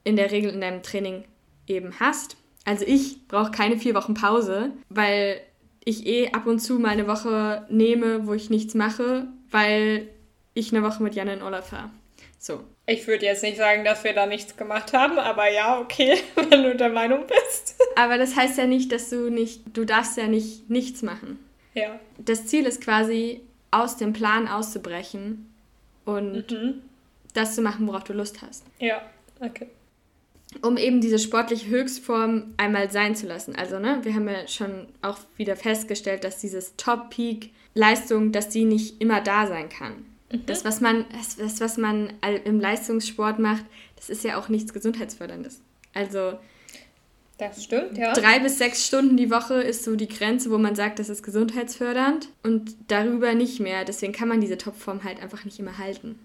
in 0.04 0.16
der 0.16 0.30
Regel 0.30 0.52
in 0.52 0.60
deinem 0.60 0.82
Training 0.82 1.24
eben 1.66 1.98
hast. 1.98 2.36
Also 2.64 2.84
ich 2.86 3.26
brauche 3.28 3.50
keine 3.50 3.78
vier 3.78 3.94
Wochen 3.94 4.14
Pause, 4.14 4.72
weil 4.90 5.40
ich 5.84 6.06
eh 6.06 6.32
ab 6.32 6.46
und 6.46 6.60
zu 6.60 6.78
mal 6.78 6.90
eine 6.90 7.06
Woche 7.06 7.66
nehme, 7.70 8.26
wo 8.26 8.34
ich 8.34 8.50
nichts 8.50 8.74
mache, 8.74 9.28
weil 9.50 10.08
ich 10.54 10.72
eine 10.72 10.82
Woche 10.82 11.02
mit 11.02 11.14
Jan 11.14 11.28
in 11.28 11.42
Urlaub 11.42 11.64
fahre. 11.64 11.90
So. 12.38 12.60
Ich 12.86 13.06
würde 13.06 13.24
jetzt 13.24 13.42
nicht 13.42 13.56
sagen, 13.56 13.84
dass 13.84 14.04
wir 14.04 14.12
da 14.12 14.26
nichts 14.26 14.56
gemacht 14.56 14.92
haben, 14.92 15.18
aber 15.18 15.50
ja, 15.50 15.80
okay, 15.80 16.18
wenn 16.34 16.62
du 16.62 16.76
der 16.76 16.90
Meinung 16.90 17.24
bist. 17.26 17.76
Aber 17.96 18.18
das 18.18 18.36
heißt 18.36 18.58
ja 18.58 18.66
nicht, 18.66 18.92
dass 18.92 19.10
du 19.10 19.30
nicht, 19.30 19.62
du 19.72 19.84
darfst 19.84 20.16
ja 20.16 20.26
nicht 20.26 20.68
nichts 20.68 21.02
machen. 21.02 21.38
Ja. 21.74 21.98
Das 22.18 22.46
Ziel 22.46 22.66
ist 22.66 22.82
quasi, 22.82 23.40
aus 23.70 23.96
dem 23.96 24.12
Plan 24.12 24.46
auszubrechen 24.46 25.52
und 26.04 26.50
mhm. 26.50 26.82
das 27.32 27.56
zu 27.56 27.62
machen, 27.62 27.86
worauf 27.88 28.04
du 28.04 28.12
Lust 28.12 28.40
hast. 28.42 28.64
Ja, 28.78 29.02
okay. 29.40 29.66
Um 30.62 30.76
eben 30.76 31.00
diese 31.00 31.18
sportliche 31.18 31.68
Höchstform 31.68 32.54
einmal 32.56 32.90
sein 32.92 33.16
zu 33.16 33.26
lassen. 33.26 33.56
Also, 33.56 33.80
ne, 33.80 33.98
wir 34.02 34.14
haben 34.14 34.28
ja 34.28 34.46
schon 34.46 34.86
auch 35.02 35.18
wieder 35.36 35.56
festgestellt, 35.56 36.22
dass 36.22 36.38
dieses 36.38 36.76
Top-Peak-Leistung, 36.76 38.30
dass 38.30 38.50
die 38.50 38.64
nicht 38.64 39.00
immer 39.00 39.20
da 39.20 39.48
sein 39.48 39.68
kann. 39.68 40.04
Mhm. 40.34 40.46
Das, 40.46 40.64
was 40.64 40.80
man, 40.80 41.04
das, 41.38 41.60
was 41.60 41.76
man 41.76 42.12
im 42.44 42.60
Leistungssport 42.60 43.38
macht, 43.38 43.64
das 43.96 44.10
ist 44.10 44.24
ja 44.24 44.38
auch 44.38 44.48
nichts 44.48 44.72
Gesundheitsförderndes. 44.72 45.60
Also 45.94 46.38
das 47.38 47.64
stimmt, 47.64 47.98
ja. 47.98 48.12
Drei 48.12 48.38
bis 48.38 48.58
sechs 48.58 48.86
Stunden 48.86 49.16
die 49.16 49.30
Woche 49.30 49.54
ist 49.54 49.82
so 49.82 49.96
die 49.96 50.08
Grenze, 50.08 50.50
wo 50.50 50.58
man 50.58 50.76
sagt, 50.76 51.00
das 51.00 51.08
ist 51.08 51.24
gesundheitsfördernd 51.24 52.28
und 52.44 52.76
darüber 52.86 53.34
nicht 53.34 53.58
mehr. 53.58 53.84
Deswegen 53.84 54.12
kann 54.12 54.28
man 54.28 54.40
diese 54.40 54.56
Topform 54.56 55.02
halt 55.02 55.20
einfach 55.20 55.44
nicht 55.44 55.58
immer 55.58 55.78
halten. 55.78 56.18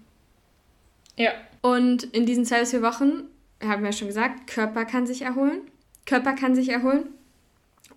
Ja. 1.16 1.32
Und 1.62 2.04
in 2.04 2.26
diesen 2.26 2.44
zwei 2.44 2.60
bis 2.60 2.70
vier 2.70 2.82
Wochen, 2.82 3.24
haben 3.62 3.82
wir 3.82 3.90
ja 3.90 3.96
schon 3.96 4.08
gesagt, 4.08 4.46
Körper 4.46 4.84
kann 4.84 5.06
sich 5.06 5.22
erholen. 5.22 5.60
Körper 6.06 6.32
kann 6.32 6.54
sich 6.54 6.68
erholen. 6.68 7.08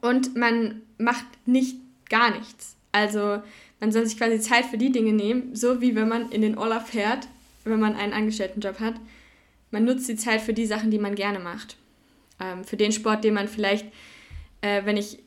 Und 0.01 0.35
man 0.35 0.81
macht 0.97 1.25
nicht 1.45 1.77
gar 2.09 2.31
nichts. 2.35 2.75
Also 2.91 3.41
man 3.83 3.91
soll 3.91 4.05
sich 4.05 4.17
quasi 4.17 4.39
Zeit 4.39 4.63
für 4.63 4.77
die 4.77 4.93
Dinge 4.93 5.11
nehmen, 5.11 5.57
so 5.57 5.81
wie 5.81 5.93
wenn 5.93 6.07
man 6.07 6.31
in 6.31 6.41
den 6.41 6.57
Urlaub 6.57 6.87
fährt, 6.87 7.27
wenn 7.65 7.81
man 7.81 7.97
einen 7.97 8.13
Angestelltenjob 8.13 8.79
hat. 8.79 8.93
Man 9.71 9.83
nutzt 9.83 10.07
die 10.07 10.15
Zeit 10.15 10.39
für 10.39 10.53
die 10.53 10.65
Sachen, 10.65 10.89
die 10.89 10.99
man 10.99 11.15
gerne 11.15 11.39
macht. 11.39 11.75
Ähm, 12.39 12.63
für 12.63 12.77
den 12.77 12.93
Sport, 12.93 13.25
den 13.25 13.33
man 13.33 13.49
vielleicht, 13.49 13.85
äh, 14.61 14.85
wenn 14.85 14.95
ich 14.95 15.19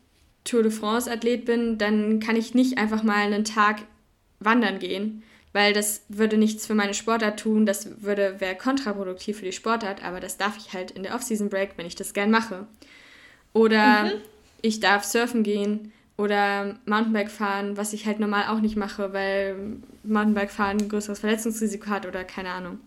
Tour 0.44 0.62
de 0.62 0.72
France 0.72 1.10
Athlet 1.12 1.44
bin, 1.44 1.76
dann 1.76 2.18
kann 2.18 2.34
ich 2.34 2.54
nicht 2.54 2.78
einfach 2.78 3.02
mal 3.02 3.16
einen 3.16 3.44
Tag 3.44 3.82
wandern 4.40 4.78
gehen, 4.78 5.22
weil 5.52 5.74
das 5.74 6.06
würde 6.08 6.38
nichts 6.38 6.66
für 6.66 6.74
meine 6.74 6.94
Sportart 6.94 7.38
tun, 7.38 7.66
das 7.66 8.02
würde 8.02 8.40
wäre 8.40 8.54
kontraproduktiv 8.54 9.40
für 9.40 9.44
die 9.44 9.52
Sportart, 9.52 10.02
aber 10.02 10.18
das 10.18 10.38
darf 10.38 10.56
ich 10.56 10.72
halt 10.72 10.92
in 10.92 11.02
der 11.02 11.14
Off-Season 11.14 11.50
Break, 11.50 11.72
wenn 11.76 11.84
ich 11.84 11.94
das 11.94 12.14
gern 12.14 12.30
mache. 12.30 12.66
Oder 13.52 14.04
mhm. 14.04 14.12
ich 14.62 14.80
darf 14.80 15.04
surfen 15.04 15.42
gehen 15.42 15.92
oder 16.16 16.78
Mountainbike 16.86 17.30
fahren, 17.30 17.76
was 17.76 17.92
ich 17.92 18.06
halt 18.06 18.20
normal 18.20 18.44
auch 18.48 18.60
nicht 18.60 18.76
mache, 18.76 19.12
weil 19.12 19.78
Mountainbike 20.02 20.50
fahren 20.50 20.78
ein 20.80 20.88
größeres 20.88 21.20
Verletzungsrisiko 21.20 21.88
hat 21.88 22.06
oder 22.06 22.24
keine 22.24 22.50
Ahnung. 22.50 22.80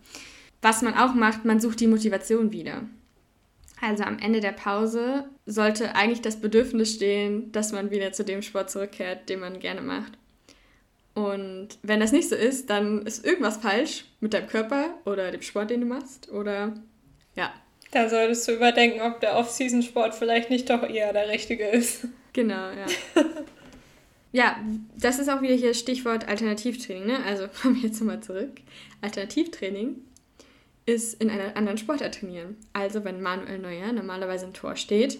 Was 0.61 0.81
man 0.81 0.95
auch 0.95 1.13
macht, 1.13 1.45
man 1.45 1.59
sucht 1.59 1.79
die 1.79 1.87
Motivation 1.87 2.51
wieder. 2.51 2.83
Also 3.81 4.03
am 4.03 4.19
Ende 4.19 4.41
der 4.41 4.51
Pause 4.51 5.25
sollte 5.45 5.95
eigentlich 5.95 6.21
das 6.21 6.41
Bedürfnis 6.41 6.95
stehen, 6.95 7.51
dass 7.51 7.71
man 7.71 7.91
wieder 7.91 8.11
zu 8.11 8.25
dem 8.25 8.41
Sport 8.41 8.69
zurückkehrt, 8.69 9.29
den 9.29 9.39
man 9.39 9.59
gerne 9.59 9.81
macht. 9.81 10.13
Und 11.13 11.69
wenn 11.81 11.99
das 11.99 12.11
nicht 12.11 12.29
so 12.29 12.35
ist, 12.35 12.69
dann 12.69 13.05
ist 13.05 13.25
irgendwas 13.25 13.57
falsch 13.57 14.05
mit 14.19 14.33
deinem 14.33 14.47
Körper 14.47 14.95
oder 15.05 15.31
dem 15.31 15.41
Sport, 15.41 15.69
den 15.69 15.81
du 15.81 15.87
machst. 15.87 16.29
Oder 16.29 16.73
ja. 17.35 17.53
Da 17.91 18.07
solltest 18.09 18.47
du 18.47 18.53
überdenken, 18.53 19.01
ob 19.01 19.19
der 19.19 19.35
Off-Season-Sport 19.37 20.13
vielleicht 20.13 20.49
nicht 20.49 20.69
doch 20.69 20.83
eher 20.87 21.11
der 21.11 21.29
richtige 21.29 21.67
ist. 21.67 22.07
Genau, 22.39 22.69
ja. 22.71 22.85
ja, 24.31 24.59
das 24.97 25.19
ist 25.19 25.27
auch 25.27 25.41
wieder 25.41 25.55
hier 25.55 25.73
Stichwort 25.73 26.25
Alternativtraining, 26.25 27.05
ne? 27.05 27.17
Also 27.25 27.49
kommen 27.61 27.75
wir 27.75 27.89
jetzt 27.89 27.99
nochmal 27.99 28.21
zurück. 28.21 28.61
Alternativtraining 29.01 29.97
ist 30.85 31.21
in 31.21 31.29
einer 31.29 31.57
anderen 31.57 31.77
Sportart 31.77 32.15
trainieren. 32.15 32.55
Also 32.71 33.03
wenn 33.03 33.21
Manuel 33.21 33.59
Neuer 33.59 33.91
normalerweise 33.91 34.45
im 34.45 34.53
Tor 34.53 34.77
steht, 34.77 35.19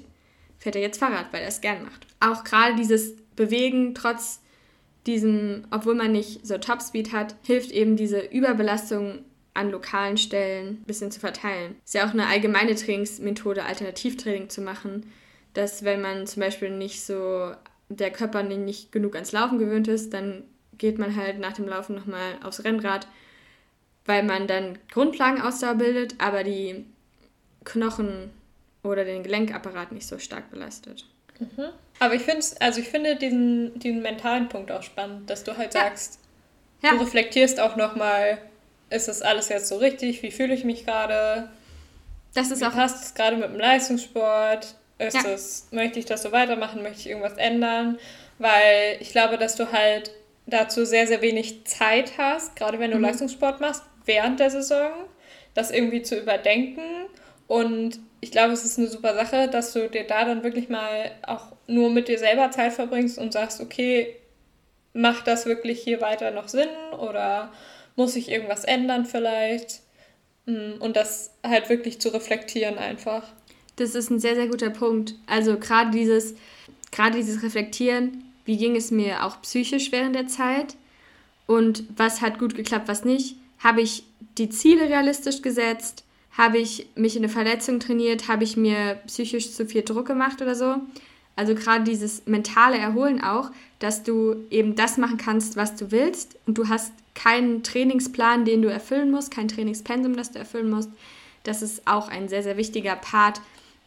fährt 0.59 0.77
er 0.77 0.81
jetzt 0.81 0.99
Fahrrad, 0.99 1.33
weil 1.33 1.41
er 1.41 1.49
es 1.49 1.59
gern 1.59 1.83
macht. 1.83 2.07
Auch 2.21 2.45
gerade 2.45 2.77
dieses 2.77 3.17
Bewegen 3.35 3.95
trotz 3.95 4.39
diesem, 5.05 5.67
obwohl 5.71 5.95
man 5.95 6.13
nicht 6.13 6.47
so 6.47 6.57
Topspeed 6.57 7.11
hat, 7.11 7.35
hilft 7.45 7.71
eben 7.71 7.97
diese 7.97 8.21
Überbelastung 8.21 9.25
an 9.53 9.71
lokalen 9.71 10.15
Stellen 10.15 10.67
ein 10.67 10.83
bisschen 10.85 11.11
zu 11.11 11.19
verteilen. 11.19 11.75
Ist 11.83 11.95
ja 11.95 12.07
auch 12.07 12.13
eine 12.13 12.27
allgemeine 12.27 12.75
Trainingsmethode, 12.75 13.65
Alternativtraining 13.65 14.47
zu 14.47 14.61
machen, 14.61 15.11
dass 15.53 15.83
wenn 15.83 16.01
man 16.01 16.27
zum 16.27 16.41
Beispiel 16.41 16.69
nicht 16.69 17.03
so, 17.03 17.51
der 17.89 18.11
Körper 18.11 18.43
nicht 18.43 18.91
genug 18.91 19.15
ans 19.15 19.31
Laufen 19.31 19.57
gewöhnt 19.57 19.87
ist, 19.87 20.13
dann 20.13 20.43
geht 20.77 20.97
man 20.97 21.15
halt 21.15 21.39
nach 21.39 21.53
dem 21.53 21.67
Laufen 21.67 21.95
nochmal 21.95 22.37
aufs 22.43 22.63
Rennrad, 22.63 23.07
weil 24.05 24.23
man 24.23 24.47
dann 24.47 24.77
Grundlagenausdauer 24.91 25.75
bildet, 25.75 26.15
aber 26.19 26.43
die 26.43 26.85
Knochen 27.65 28.31
oder 28.83 29.03
den 29.05 29.23
Gelenkapparat 29.23 29.91
nicht 29.91 30.07
so 30.07 30.17
stark 30.17 30.49
belastet. 30.49 31.05
Mhm. 31.39 31.69
Aber 31.99 32.15
ich 32.15 32.21
finde 32.21 32.45
also 32.59 32.79
ich 32.79 32.89
finde 32.89 33.15
diesen, 33.15 33.77
diesen 33.79 34.01
mentalen 34.01 34.49
Punkt 34.49 34.71
auch 34.71 34.83
spannend, 34.83 35.29
dass 35.29 35.43
du 35.43 35.57
halt 35.57 35.73
ja. 35.73 35.81
sagst, 35.81 36.19
ja. 36.81 36.91
du 36.91 36.97
reflektierst 36.97 37.59
auch 37.59 37.75
nochmal, 37.75 38.39
ist 38.89 39.07
das 39.07 39.21
alles 39.21 39.49
jetzt 39.49 39.67
so 39.67 39.77
richtig, 39.77 40.23
wie 40.23 40.31
fühle 40.31 40.53
ich 40.53 40.63
mich 40.63 40.85
gerade? 40.85 41.49
Das 42.33 42.51
ist 42.51 42.61
wie 42.61 42.65
auch. 42.65 42.73
passt 42.73 43.03
es 43.03 43.13
gerade 43.13 43.35
mit 43.35 43.49
dem 43.49 43.59
Leistungssport? 43.59 44.75
Ist 44.99 45.15
ja. 45.15 45.29
es, 45.31 45.67
möchte 45.71 45.97
ich 45.97 46.05
das 46.05 46.21
so 46.21 46.31
weitermachen? 46.31 46.83
Möchte 46.83 46.99
ich 46.99 47.09
irgendwas 47.09 47.37
ändern? 47.37 47.97
Weil 48.37 48.97
ich 48.99 49.11
glaube, 49.11 49.37
dass 49.37 49.55
du 49.55 49.71
halt 49.71 50.11
dazu 50.45 50.85
sehr, 50.85 51.07
sehr 51.07 51.21
wenig 51.21 51.65
Zeit 51.65 52.17
hast, 52.17 52.55
gerade 52.55 52.79
wenn 52.79 52.91
du 52.91 52.97
mhm. 52.97 53.03
Leistungssport 53.03 53.61
machst, 53.61 53.83
während 54.05 54.39
der 54.39 54.49
Saison, 54.49 54.91
das 55.53 55.71
irgendwie 55.71 56.01
zu 56.01 56.19
überdenken. 56.19 57.07
Und 57.47 57.99
ich 58.21 58.31
glaube, 58.31 58.53
es 58.53 58.65
ist 58.65 58.77
eine 58.77 58.87
super 58.87 59.15
Sache, 59.15 59.47
dass 59.47 59.73
du 59.73 59.89
dir 59.89 60.05
da 60.05 60.25
dann 60.25 60.43
wirklich 60.43 60.69
mal 60.69 61.11
auch 61.25 61.53
nur 61.67 61.89
mit 61.89 62.07
dir 62.07 62.19
selber 62.19 62.51
Zeit 62.51 62.73
verbringst 62.73 63.17
und 63.17 63.31
sagst, 63.31 63.61
okay, 63.61 64.15
macht 64.93 65.27
das 65.27 65.45
wirklich 65.45 65.81
hier 65.81 66.01
weiter 66.01 66.31
noch 66.31 66.47
Sinn 66.47 66.69
oder 66.99 67.51
muss 67.95 68.15
ich 68.15 68.29
irgendwas 68.29 68.65
ändern 68.65 69.05
vielleicht? 69.05 69.81
Mm, 70.45 70.81
und 70.81 70.95
das 70.95 71.35
halt 71.45 71.69
wirklich 71.69 72.01
zu 72.01 72.09
reflektieren 72.09 72.77
einfach. 72.77 73.23
Das 73.79 73.95
ist 73.95 74.09
ein 74.09 74.19
sehr, 74.19 74.36
sehr 74.36 74.48
guter 74.48 74.69
Punkt. 74.69 75.15
Also 75.25 75.57
gerade 75.57 75.91
dieses, 75.91 76.36
gerade 76.91 77.17
dieses 77.17 77.43
Reflektieren, 77.43 78.24
wie 78.45 78.57
ging 78.57 78.75
es 78.75 78.91
mir 78.91 79.25
auch 79.25 79.41
psychisch 79.41 79.91
während 79.91 80.15
der 80.15 80.27
Zeit 80.27 80.75
und 81.48 81.83
was 81.95 82.21
hat 82.21 82.39
gut 82.39 82.55
geklappt, 82.55 82.88
was 82.88 83.05
nicht. 83.05 83.36
Habe 83.59 83.81
ich 83.81 84.03
die 84.38 84.50
Ziele 84.50 84.89
realistisch 84.89 85.41
gesetzt? 85.41 86.03
Habe 86.31 86.57
ich 86.57 86.88
mich 86.95 87.15
in 87.15 87.24
eine 87.24 87.31
Verletzung 87.31 87.79
trainiert? 87.79 88.27
Habe 88.27 88.43
ich 88.43 88.57
mir 88.57 89.00
psychisch 89.07 89.51
zu 89.51 89.65
viel 89.65 89.83
Druck 89.83 90.07
gemacht 90.07 90.41
oder 90.41 90.55
so? 90.55 90.75
Also 91.36 91.55
gerade 91.55 91.86
dieses 91.86 92.25
mentale 92.25 92.77
Erholen 92.77 93.24
auch, 93.24 93.51
dass 93.79 94.03
du 94.03 94.36
eben 94.50 94.75
das 94.75 94.98
machen 94.98 95.17
kannst, 95.17 95.55
was 95.55 95.75
du 95.75 95.91
willst 95.91 96.38
und 96.45 96.57
du 96.57 96.67
hast 96.67 96.91
keinen 97.15 97.63
Trainingsplan, 97.63 98.43
den 98.43 98.62
du 98.62 98.69
erfüllen 98.69 99.09
musst, 99.09 99.31
kein 99.31 99.48
Trainingspensum, 99.48 100.17
das 100.17 100.31
du 100.31 100.39
erfüllen 100.39 100.69
musst. 100.69 100.89
Das 101.43 101.62
ist 101.62 101.88
auch 101.88 102.09
ein 102.09 102.27
sehr, 102.27 102.43
sehr 102.43 102.57
wichtiger 102.57 102.98
Part 102.98 103.39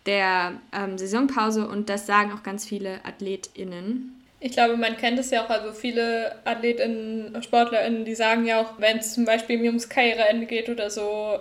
der 0.07 0.55
ähm, 0.73 0.99
Saisonpause 0.99 1.67
und 1.69 1.89
das 1.89 2.07
sagen 2.07 2.33
auch 2.33 2.43
ganz 2.43 2.65
viele 2.65 3.05
AthletInnen. 3.05 4.19
Ich 4.41 4.53
glaube, 4.53 4.77
man 4.77 4.97
kennt 4.97 5.19
es 5.21 5.31
ja 5.31 5.45
auch, 5.45 5.51
also 5.51 5.73
viele 5.73 6.35
AthletInnen, 6.45 7.41
SportlerInnen, 7.43 8.05
die 8.05 8.17
sagen 8.17 8.45
ja 8.45 8.61
auch, 8.61 8.73
wenn 8.79 8.99
es 8.99 9.15
zum 9.15 9.25
Beispiel 9.25 9.59
mir 9.59 9.69
ums 9.69 9.89
Karriereende 9.89 10.47
geht 10.47 10.69
oder 10.69 10.91
so, 10.91 11.39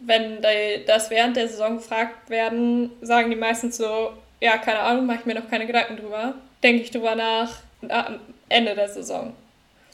wenn 0.00 0.40
die, 0.40 0.84
das 0.86 1.10
während 1.10 1.36
der 1.36 1.48
Saison 1.48 1.76
gefragt 1.78 2.30
werden, 2.30 2.90
sagen 3.00 3.30
die 3.30 3.36
meistens 3.36 3.76
so, 3.76 4.12
ja, 4.40 4.58
keine 4.58 4.80
Ahnung, 4.80 5.06
mache 5.06 5.18
ich 5.20 5.26
mir 5.26 5.34
noch 5.34 5.50
keine 5.50 5.66
Gedanken 5.66 5.96
drüber. 5.96 6.34
Denke 6.62 6.82
ich 6.82 6.90
drüber 6.90 7.14
nach 7.14 7.56
am 7.88 8.20
Ende 8.48 8.74
der 8.74 8.88
Saison. 8.88 9.34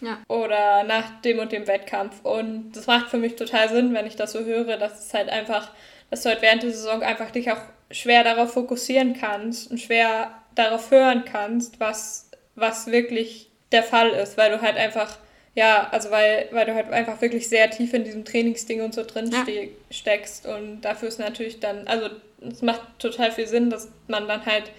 Ja. 0.00 0.18
Oder 0.28 0.84
nach 0.84 1.20
dem 1.22 1.38
und 1.38 1.52
dem 1.52 1.66
Wettkampf. 1.66 2.24
Und 2.24 2.72
das 2.72 2.86
macht 2.86 3.08
für 3.08 3.18
mich 3.18 3.36
total 3.36 3.68
Sinn, 3.68 3.94
wenn 3.94 4.06
ich 4.06 4.16
das 4.16 4.32
so 4.32 4.44
höre, 4.44 4.76
dass 4.76 5.06
es 5.06 5.14
halt 5.14 5.28
einfach, 5.28 5.70
dass 6.10 6.22
du 6.22 6.28
halt 6.28 6.42
während 6.42 6.62
der 6.62 6.70
Saison 6.70 7.02
einfach 7.02 7.30
dich 7.30 7.50
auch 7.50 7.60
schwer 7.90 8.24
darauf 8.24 8.52
fokussieren 8.52 9.14
kannst 9.14 9.70
und 9.70 9.78
schwer 9.78 10.30
darauf 10.54 10.90
hören 10.90 11.24
kannst, 11.24 11.78
was, 11.80 12.30
was 12.54 12.86
wirklich 12.88 13.50
der 13.72 13.82
Fall 13.82 14.10
ist, 14.10 14.36
weil 14.36 14.50
du 14.50 14.60
halt 14.60 14.76
einfach, 14.76 15.18
ja, 15.54 15.88
also 15.90 16.10
weil, 16.10 16.48
weil 16.50 16.66
du 16.66 16.74
halt 16.74 16.90
einfach 16.92 17.20
wirklich 17.20 17.48
sehr 17.48 17.70
tief 17.70 17.92
in 17.94 18.04
diesem 18.04 18.24
Trainingsding 18.24 18.80
und 18.82 18.94
so 18.94 19.04
drin 19.04 19.30
ja. 19.30 19.42
ste 19.42 19.70
steckst. 19.90 20.46
Und 20.46 20.80
dafür 20.82 21.08
ist 21.08 21.18
natürlich 21.18 21.60
dann, 21.60 21.86
also 21.86 22.08
es 22.40 22.62
macht 22.62 22.82
total 22.98 23.32
viel 23.32 23.46
Sinn, 23.46 23.70
dass 23.70 23.88
man 24.08 24.26
dann 24.28 24.44
halt 24.46 24.70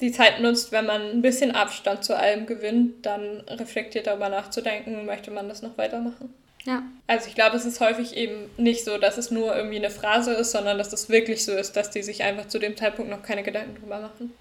die 0.00 0.12
Zeit 0.12 0.40
nutzt, 0.40 0.70
wenn 0.70 0.86
man 0.86 1.02
ein 1.02 1.22
bisschen 1.22 1.50
Abstand 1.50 2.04
zu 2.04 2.16
allem 2.16 2.46
gewinnt, 2.46 3.04
dann 3.04 3.40
reflektiert 3.48 4.06
darüber 4.06 4.28
nachzudenken, 4.28 5.06
möchte 5.06 5.30
man 5.30 5.48
das 5.48 5.62
noch 5.62 5.76
weitermachen. 5.76 6.32
Ja. 6.68 6.82
Also 7.06 7.28
ich 7.28 7.34
glaube, 7.34 7.56
es 7.56 7.64
ist 7.64 7.80
häufig 7.80 8.14
eben 8.14 8.50
nicht 8.58 8.84
so, 8.84 8.98
dass 8.98 9.16
es 9.16 9.30
nur 9.30 9.56
irgendwie 9.56 9.78
eine 9.78 9.88
Phrase 9.88 10.34
ist, 10.34 10.50
sondern 10.50 10.76
dass 10.76 10.92
es 10.92 11.08
wirklich 11.08 11.42
so 11.42 11.52
ist, 11.52 11.72
dass 11.72 11.90
die 11.90 12.02
sich 12.02 12.22
einfach 12.22 12.46
zu 12.46 12.58
dem 12.58 12.76
Zeitpunkt 12.76 13.10
noch 13.10 13.22
keine 13.22 13.42
Gedanken 13.42 13.80
drüber 13.80 13.98
machen. 14.00 14.34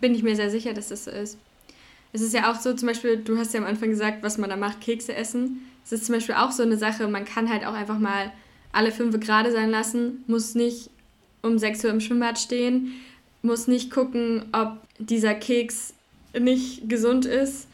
Bin 0.00 0.14
ich 0.14 0.22
mir 0.22 0.34
sehr 0.36 0.50
sicher, 0.50 0.72
dass 0.72 0.88
das 0.88 1.04
so 1.04 1.10
ist. 1.10 1.36
Es 2.14 2.22
ist 2.22 2.32
ja 2.32 2.50
auch 2.50 2.58
so, 2.58 2.72
zum 2.72 2.88
Beispiel, 2.88 3.18
du 3.18 3.36
hast 3.36 3.52
ja 3.52 3.60
am 3.60 3.66
Anfang 3.66 3.90
gesagt, 3.90 4.22
was 4.22 4.38
man 4.38 4.48
da 4.48 4.56
macht, 4.56 4.80
Kekse 4.80 5.14
essen. 5.14 5.70
Es 5.84 5.92
ist 5.92 6.06
zum 6.06 6.14
Beispiel 6.14 6.34
auch 6.34 6.50
so 6.50 6.62
eine 6.62 6.78
Sache, 6.78 7.06
man 7.08 7.26
kann 7.26 7.50
halt 7.50 7.66
auch 7.66 7.74
einfach 7.74 7.98
mal 7.98 8.32
alle 8.72 8.90
fünf 8.90 9.20
gerade 9.20 9.52
sein 9.52 9.68
lassen, 9.68 10.24
muss 10.28 10.54
nicht 10.54 10.88
um 11.42 11.58
6 11.58 11.84
Uhr 11.84 11.90
im 11.90 12.00
Schwimmbad 12.00 12.38
stehen, 12.38 12.94
muss 13.42 13.66
nicht 13.66 13.90
gucken, 13.90 14.46
ob 14.52 14.78
dieser 14.98 15.34
Keks 15.34 15.92
nicht 16.32 16.88
gesund 16.88 17.26
ist 17.26 17.68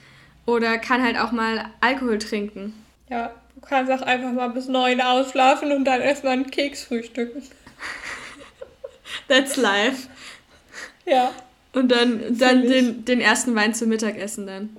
oder 0.45 0.77
kann 0.79 1.05
halt 1.05 1.19
auch 1.19 1.31
mal 1.31 1.67
Alkohol 1.81 2.19
trinken. 2.19 2.75
Ja, 3.09 3.33
du 3.57 3.61
kannst 3.63 3.91
auch 3.91 4.03
einfach 4.03 4.33
mal 4.33 4.49
bis 4.51 4.69
9 4.69 5.01
ausschlafen 5.01 5.73
und 5.73 5.85
dann 5.85 6.01
erstmal 6.01 6.35
einen 6.35 6.51
Keks 6.51 6.85
frühstücken. 6.85 7.43
That's 9.29 9.57
life. 9.57 10.09
Ja. 11.05 11.33
Und 11.73 11.89
dann, 11.89 12.39
dann 12.39 12.63
den, 12.63 13.05
den 13.05 13.21
ersten 13.21 13.55
Wein 13.55 13.75
zum 13.75 13.89
Mittagessen 13.89 14.47
dann. 14.47 14.77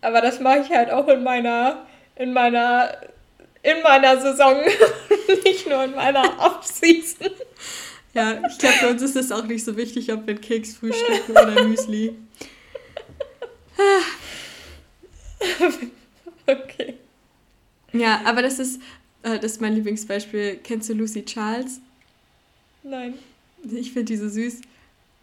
Aber 0.00 0.20
das 0.20 0.40
mache 0.40 0.58
ich 0.60 0.70
halt 0.70 0.90
auch 0.90 1.08
in 1.08 1.22
meiner, 1.22 1.86
in 2.16 2.32
meiner, 2.32 2.96
in 3.62 3.82
meiner 3.82 4.20
Saison, 4.20 4.56
nicht 5.44 5.68
nur 5.68 5.84
in 5.84 5.94
meiner 5.94 6.22
Off-Season. 6.38 7.30
Ja, 8.14 8.42
ich 8.46 8.58
glaube, 8.58 8.74
bei 8.82 8.90
uns 8.90 9.02
ist 9.02 9.16
es 9.16 9.32
auch 9.32 9.44
nicht 9.44 9.64
so 9.64 9.76
wichtig, 9.76 10.12
ob 10.12 10.26
wir 10.26 10.34
einen 10.34 10.40
Keks 10.40 10.76
frühstücken 10.76 11.32
oder 11.32 11.64
Müsli. 11.64 12.14
okay. 16.46 16.94
Ja, 17.92 18.22
aber 18.24 18.42
das 18.42 18.58
ist, 18.58 18.80
äh, 19.22 19.38
das 19.38 19.52
ist 19.52 19.60
mein 19.60 19.74
Lieblingsbeispiel. 19.74 20.60
Kennst 20.62 20.88
du 20.88 20.94
Lucy 20.94 21.24
Charles? 21.24 21.80
Nein. 22.82 23.14
Ich 23.70 23.92
finde 23.92 24.12
die 24.12 24.16
so 24.16 24.28
süß. 24.28 24.60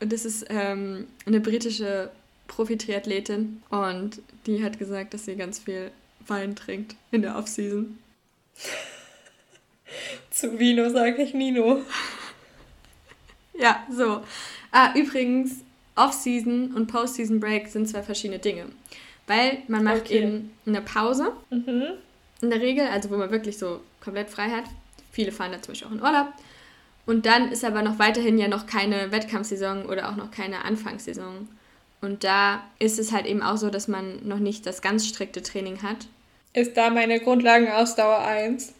Und 0.02 0.14
das 0.14 0.26
ist 0.26 0.46
ähm, 0.50 1.08
eine 1.26 1.42
britische 1.42 2.10
Profi-Triathletin 2.48 3.62
und 3.70 4.22
die 4.46 4.64
hat 4.64 4.80
gesagt, 4.80 5.14
dass 5.14 5.26
sie 5.26 5.36
ganz 5.36 5.60
viel 5.60 5.92
Wein 6.26 6.56
trinkt 6.56 6.96
in 7.12 7.22
der 7.22 7.38
Off-Season. 7.38 7.98
Zu 10.30 10.60
Vino 10.60 10.90
sage 10.90 11.22
ich 11.22 11.34
Nino. 11.34 11.82
Ja, 13.62 13.86
so. 13.92 14.24
Ah, 14.72 14.94
übrigens, 14.96 15.66
Off-Season 15.96 16.72
und 16.76 16.88
Post-Season-Break 16.88 17.68
sind 17.68 17.90
zwei 17.90 18.02
verschiedene 18.04 18.40
Dinge. 18.40 18.68
Weil 19.28 19.64
man 19.68 19.84
macht 19.84 20.04
okay. 20.04 20.20
eben 20.20 20.52
eine 20.66 20.82
Pause. 20.82 21.34
Mhm. 21.50 21.96
In 22.42 22.50
der 22.50 22.62
Regel, 22.62 22.88
also 22.88 23.10
wo 23.10 23.18
man 23.18 23.32
wirklich 23.32 23.58
so 23.58 23.82
komplett 24.02 24.30
frei 24.30 24.50
hat. 24.50 24.64
Viele 25.12 25.32
fahren 25.32 25.52
da 25.52 25.62
zum 25.62 25.74
Beispiel 25.74 25.88
auch 25.88 25.92
in 25.92 26.02
Urlaub. 26.02 26.28
Und 27.06 27.26
dann 27.26 27.52
ist 27.52 27.66
aber 27.66 27.82
noch 27.82 28.00
weiterhin 28.00 28.38
ja 28.38 28.48
noch 28.48 28.68
keine 28.68 29.12
Wettkampfsaison 29.12 29.86
oder 29.86 30.10
auch 30.10 30.16
noch 30.16 30.32
keine 30.32 30.64
Anfangssaison. 30.64 31.48
Und 32.02 32.24
da 32.24 32.64
ist 32.78 33.00
es 33.00 33.12
halt 33.12 33.26
eben 33.26 33.42
auch 33.42 33.58
so, 33.58 33.70
dass 33.70 33.88
man 33.88 34.28
noch 34.28 34.40
nicht 34.40 34.66
das 34.66 34.82
ganz 34.82 35.08
strikte 35.08 35.42
Training 35.42 35.82
hat. 35.82 36.08
Ist 36.54 36.78
da 36.78 36.90
meine 36.90 37.20
Grundlagenausdauer 37.20 38.20
1? 38.20 38.74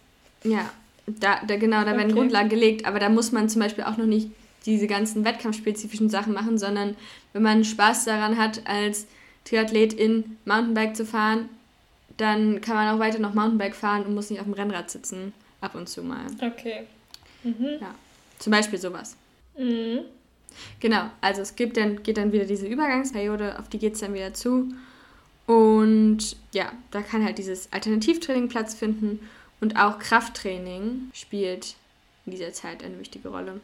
Ja, 0.44 0.70
da, 1.06 1.40
da 1.46 1.58
genau, 1.58 1.84
da 1.84 1.90
okay. 1.90 1.98
werden 1.98 2.14
Grundlagen 2.14 2.50
gelegt, 2.50 2.86
aber 2.86 3.00
da 3.00 3.10
muss 3.10 3.32
man 3.32 3.50
zum 3.50 3.62
Beispiel 3.62 3.84
auch 3.84 3.98
noch 3.98 4.06
nicht 4.06 4.30
diese 4.66 4.88
ganzen 4.88 5.26
wettkampfspezifischen 5.26 6.10
Sachen 6.10 6.34
machen, 6.34 6.58
sondern 6.58 6.96
wenn 7.34 7.42
man 7.42 7.64
Spaß 7.64 8.06
daran 8.06 8.38
hat, 8.38 8.68
als 8.68 9.08
Triathlet 9.46 9.94
in 9.94 10.38
Mountainbike 10.46 10.96
zu 10.96 11.06
fahren, 11.06 11.50
dann 12.20 12.62
kann 12.62 12.76
man 12.76 12.96
auch 12.96 13.00
weiter 13.00 13.20
noch 13.20 13.34
Mountainbike 13.34 13.76
fahren 13.76 14.06
und 14.06 14.16
muss 14.16 14.30
nicht 14.30 14.40
auf 14.40 14.46
dem 14.46 14.54
Rennrad 14.54 14.90
sitzen, 14.90 15.34
ab 15.62 15.76
und 15.76 15.88
zu 15.88 16.04
mal. 16.04 16.26
Okay. 16.42 16.86
Mhm. 17.44 17.78
Ja, 17.80 17.96
zum 18.40 18.52
Beispiel 18.52 18.80
sowas. 18.80 19.16
Mhm. 19.58 20.02
Genau, 20.80 21.10
also 21.22 21.42
es 21.42 21.56
gibt 21.56 21.78
dann, 21.78 22.04
geht 22.04 22.18
dann 22.18 22.32
wieder 22.32 22.46
diese 22.46 22.68
Übergangsperiode, 22.68 23.58
auf 23.60 23.70
die 23.70 23.80
geht 23.80 23.94
es 23.94 24.00
dann 24.00 24.14
wieder 24.14 24.34
zu. 24.34 24.74
Und 25.46 26.36
ja, 26.54 26.72
da 26.92 27.02
kann 27.02 27.24
halt 27.24 27.38
dieses 27.38 27.72
Alternativtraining 27.72 28.50
Platz 28.50 28.74
finden 28.74 29.20
und 29.62 29.78
auch 29.78 30.00
Krafttraining 30.00 31.10
spielt 31.14 31.76
in 32.26 32.32
dieser 32.34 32.54
Zeit 32.54 32.84
eine 32.84 33.00
wichtige 33.00 33.30
Rolle. 33.30 33.60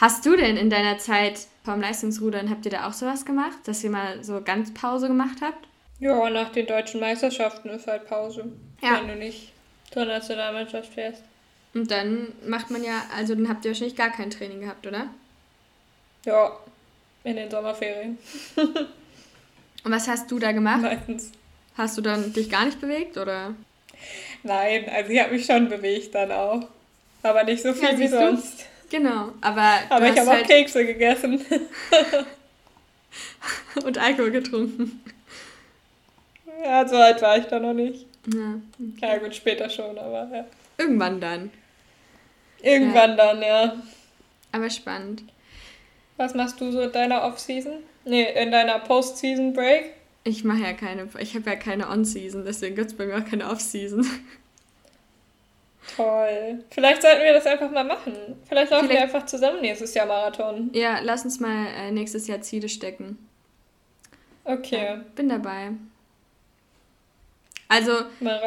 Hast 0.00 0.24
du 0.26 0.36
denn 0.36 0.56
in 0.56 0.70
deiner 0.70 0.98
Zeit 0.98 1.46
vom 1.64 1.80
Leistungsrudern, 1.80 2.50
habt 2.50 2.64
ihr 2.64 2.70
da 2.70 2.88
auch 2.88 2.92
sowas 2.92 3.24
gemacht, 3.24 3.56
dass 3.64 3.82
ihr 3.84 3.90
mal 3.90 4.22
so 4.22 4.40
ganz 4.42 4.72
Pause 4.74 5.08
gemacht 5.08 5.38
habt? 5.40 5.66
Ja, 6.00 6.28
nach 6.30 6.50
den 6.50 6.66
deutschen 6.66 7.00
Meisterschaften 7.00 7.68
ist 7.70 7.86
halt 7.86 8.06
Pause, 8.06 8.44
ja. 8.82 8.98
wenn 8.98 9.08
du 9.08 9.16
nicht 9.16 9.52
zur 9.92 10.04
Nationalmannschaft 10.04 10.92
fährst. 10.92 11.22
Und 11.72 11.90
dann 11.90 12.32
macht 12.46 12.70
man 12.70 12.84
ja, 12.84 13.04
also 13.16 13.34
dann 13.34 13.48
habt 13.48 13.64
ihr 13.64 13.70
wahrscheinlich 13.70 13.96
gar 13.96 14.10
kein 14.10 14.30
Training 14.30 14.60
gehabt, 14.60 14.86
oder? 14.86 15.08
Ja, 16.24 16.56
in 17.24 17.36
den 17.36 17.50
Sommerferien. 17.50 18.18
Und 18.56 19.92
was 19.92 20.08
hast 20.08 20.30
du 20.30 20.38
da 20.38 20.52
gemacht? 20.52 20.82
Meistens. 20.82 21.32
Hast 21.76 21.98
du 21.98 22.02
dann 22.02 22.32
dich 22.32 22.48
gar 22.50 22.64
nicht 22.64 22.80
bewegt, 22.80 23.16
oder? 23.16 23.54
Nein, 24.42 24.88
also 24.88 25.10
ich 25.10 25.20
habe 25.20 25.32
mich 25.32 25.44
schon 25.44 25.68
bewegt 25.68 26.14
dann 26.14 26.30
auch. 26.30 26.68
Aber 27.22 27.44
nicht 27.44 27.62
so 27.62 27.72
viel 27.72 27.90
ja, 27.90 27.98
wie 27.98 28.08
sonst. 28.08 28.60
Du? 28.60 28.98
Genau, 28.98 29.32
aber. 29.40 29.80
Aber 29.88 30.08
ich 30.08 30.18
habe 30.18 30.30
halt 30.30 30.44
auch 30.44 30.48
Kekse 30.48 30.86
gegessen. 30.86 31.44
und 33.84 33.98
Alkohol 33.98 34.30
getrunken. 34.30 35.02
Ja, 36.64 36.88
so 36.88 36.96
alt 36.96 37.20
war 37.20 37.36
ich 37.36 37.44
da 37.44 37.60
noch 37.60 37.74
nicht. 37.74 38.06
Ja, 38.32 38.58
okay. 38.74 39.06
ja 39.06 39.18
gut, 39.18 39.34
später 39.34 39.68
schon, 39.68 39.98
aber 39.98 40.28
ja. 40.32 40.46
Irgendwann 40.78 41.20
dann. 41.20 41.50
Irgendwann 42.62 43.10
ja. 43.10 43.16
dann, 43.16 43.42
ja. 43.42 43.82
Aber 44.52 44.70
spannend. 44.70 45.24
Was 46.16 46.34
machst 46.34 46.60
du 46.60 46.72
so 46.72 46.80
in 46.80 46.92
deiner 46.92 47.24
Off-Season? 47.24 47.74
Nee, 48.06 48.26
in 48.42 48.50
deiner 48.50 48.78
Post-Season-Break? 48.78 49.92
Ich 50.24 50.42
mache 50.42 50.62
ja 50.62 50.72
keine, 50.72 51.08
ich 51.18 51.34
habe 51.34 51.50
ja 51.50 51.56
keine 51.56 51.90
On-Season, 51.90 52.44
deswegen 52.46 52.76
gibt 52.76 52.92
es 52.92 52.96
bei 52.96 53.04
mir 53.04 53.18
auch 53.18 53.28
keine 53.28 53.50
Off-Season. 53.50 54.06
Toll. 55.96 56.64
Vielleicht 56.70 57.02
sollten 57.02 57.22
wir 57.22 57.34
das 57.34 57.44
einfach 57.44 57.70
mal 57.70 57.84
machen. 57.84 58.14
Vielleicht 58.48 58.70
laufen 58.70 58.88
Vielleicht... 58.88 59.12
wir 59.12 59.16
einfach 59.16 59.26
zusammen 59.26 59.60
nächstes 59.60 59.92
Jahr 59.92 60.06
Marathon. 60.06 60.70
Ja, 60.72 61.00
lass 61.02 61.26
uns 61.26 61.40
mal 61.40 61.66
äh, 61.76 61.90
nächstes 61.90 62.26
Jahr 62.26 62.40
Ziele 62.40 62.70
stecken. 62.70 63.18
Okay. 64.44 64.82
Ja, 64.82 65.04
bin 65.14 65.28
dabei. 65.28 65.72
Also, 67.68 67.92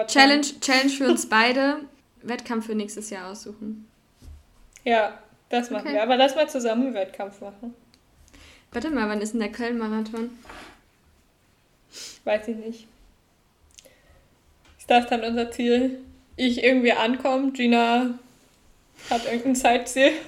Challenge, 0.08 0.46
Challenge 0.62 0.90
für 0.90 1.08
uns 1.08 1.28
beide, 1.28 1.78
Wettkampf 2.22 2.68
für 2.68 2.76
nächstes 2.76 3.10
Jahr 3.10 3.32
aussuchen. 3.32 3.88
Ja, 4.84 5.18
das 5.50 5.70
machen 5.70 5.88
okay. 5.88 5.96
wir. 5.96 6.04
Aber 6.04 6.18
lass 6.18 6.36
mal 6.36 6.50
zusammen 6.50 6.88
einen 6.88 6.94
Wettkampf 6.94 7.42
machen. 7.42 7.74
Warte 8.72 8.90
mal, 8.90 9.10
wann 9.10 9.22
ist 9.22 9.34
denn 9.34 9.40
der 9.40 9.52
Köln-Marathon? 9.52 10.30
Weiß 12.24 12.48
ich 12.48 12.58
nicht. 12.58 12.88
Ist 14.78 14.90
das 14.90 15.08
dann 15.08 15.24
unser 15.24 15.52
Ziel? 15.52 16.00
ich 16.38 16.64
irgendwie 16.64 16.94
ankomme, 16.94 17.52
Gina 17.52 18.12
hat 19.10 19.26
irgendein 19.26 19.56
Zeitziel. 19.56 20.12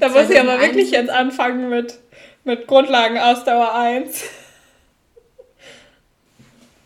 Da 0.00 0.08
muss 0.08 0.28
ich 0.28 0.38
aber 0.38 0.60
wirklich 0.60 0.90
jetzt 0.90 1.08
anfangen 1.08 1.70
mit, 1.70 1.98
mit 2.42 2.66
Grundlagenausdauer 2.66 3.74
1. 3.74 4.24